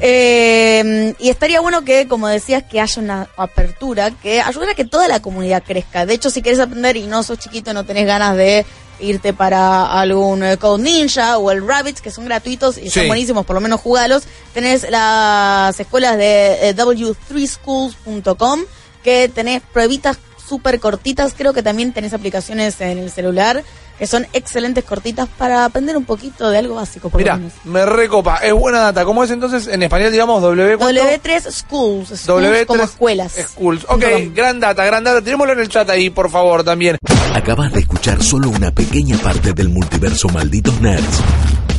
Eh, 0.00 1.14
y 1.18 1.28
estaría 1.28 1.60
bueno 1.60 1.84
que, 1.84 2.08
como 2.08 2.26
decías, 2.28 2.62
que 2.64 2.80
haya 2.80 3.00
una 3.02 3.28
apertura 3.36 4.10
que 4.10 4.40
ayude 4.40 4.72
a 4.72 4.74
que 4.74 4.84
toda 4.84 5.06
la 5.08 5.20
comunidad 5.20 5.62
crezca. 5.64 6.06
De 6.06 6.14
hecho, 6.14 6.30
si 6.30 6.42
quieres 6.42 6.60
aprender 6.60 6.96
y 6.96 7.06
no 7.06 7.22
sos 7.22 7.38
chiquito, 7.38 7.72
no 7.72 7.84
tenés 7.84 8.06
ganas 8.06 8.36
de 8.36 8.64
irte 9.00 9.32
para 9.32 10.00
algún 10.00 10.42
eh, 10.42 10.56
Code 10.56 10.82
Ninja 10.82 11.38
o 11.38 11.50
el 11.50 11.66
Rabbit, 11.66 11.98
que 11.98 12.10
son 12.10 12.24
gratuitos 12.24 12.78
y 12.78 12.90
Sí. 12.90 13.06
buenísimos, 13.06 13.44
por 13.44 13.54
lo 13.54 13.60
menos 13.60 13.80
jugalos. 13.80 14.24
Tenés 14.52 14.88
las 14.90 15.78
escuelas 15.78 16.16
de 16.16 16.70
eh, 16.70 16.74
w3schools.com, 16.74 18.60
que 19.02 19.28
tenés 19.28 19.62
pruebitas 19.72 20.18
súper 20.48 20.80
cortitas. 20.80 21.34
Creo 21.36 21.52
que 21.52 21.62
también 21.62 21.92
tenés 21.92 22.14
aplicaciones 22.14 22.80
en 22.80 22.98
el 22.98 23.10
celular 23.10 23.62
que 23.98 24.06
son 24.06 24.26
excelentes 24.32 24.84
cortitas 24.84 25.28
para 25.38 25.64
aprender 25.64 25.96
un 25.96 26.04
poquito 26.04 26.50
de 26.50 26.58
algo 26.58 26.74
básico. 26.76 27.10
Por 27.10 27.20
lo 27.20 27.24
Mira, 27.24 27.36
menos. 27.36 27.52
me 27.64 27.86
recopa. 27.86 28.36
Es 28.36 28.52
buena 28.52 28.80
data. 28.80 29.04
¿Cómo 29.04 29.22
es 29.24 29.30
entonces 29.30 29.66
en 29.68 29.82
español, 29.82 30.10
digamos, 30.12 30.42
W? 30.42 30.76
¿cuánto? 30.76 31.00
W3 31.02 31.50
Schools, 31.50 32.08
schools 32.08 32.26
W3 32.26 32.66
como 32.66 32.82
escuelas. 32.84 33.32
Schools. 33.32 33.84
Ok, 33.88 34.04
gran 34.34 34.60
data, 34.60 34.84
gran 34.84 35.04
data. 35.04 35.22
Tirémoslo 35.22 35.52
en 35.52 35.60
el 35.60 35.68
chat 35.68 35.88
ahí, 35.90 36.10
por 36.10 36.30
favor, 36.30 36.64
también. 36.64 36.96
Acabas 37.34 37.72
de 37.72 37.80
escuchar 37.80 38.22
solo 38.22 38.48
una 38.50 38.70
pequeña 38.70 39.16
parte 39.18 39.52
del 39.52 39.68
multiverso 39.68 40.28
Malditos 40.28 40.80
Nerds. 40.80 41.20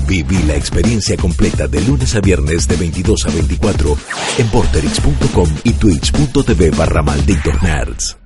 Viví 0.08 0.38
la 0.44 0.56
experiencia 0.56 1.18
completa 1.18 1.68
de 1.68 1.82
lunes 1.82 2.14
a 2.16 2.20
viernes 2.22 2.68
de 2.68 2.76
22 2.76 3.26
a 3.26 3.30
24 3.30 3.98
en 4.38 4.48
porterix.com 4.50 5.50
y 5.64 5.74
twitch.tv 5.74 6.70
barra 6.72 7.02
Malditos 7.02 7.62
Nerds. 7.64 8.18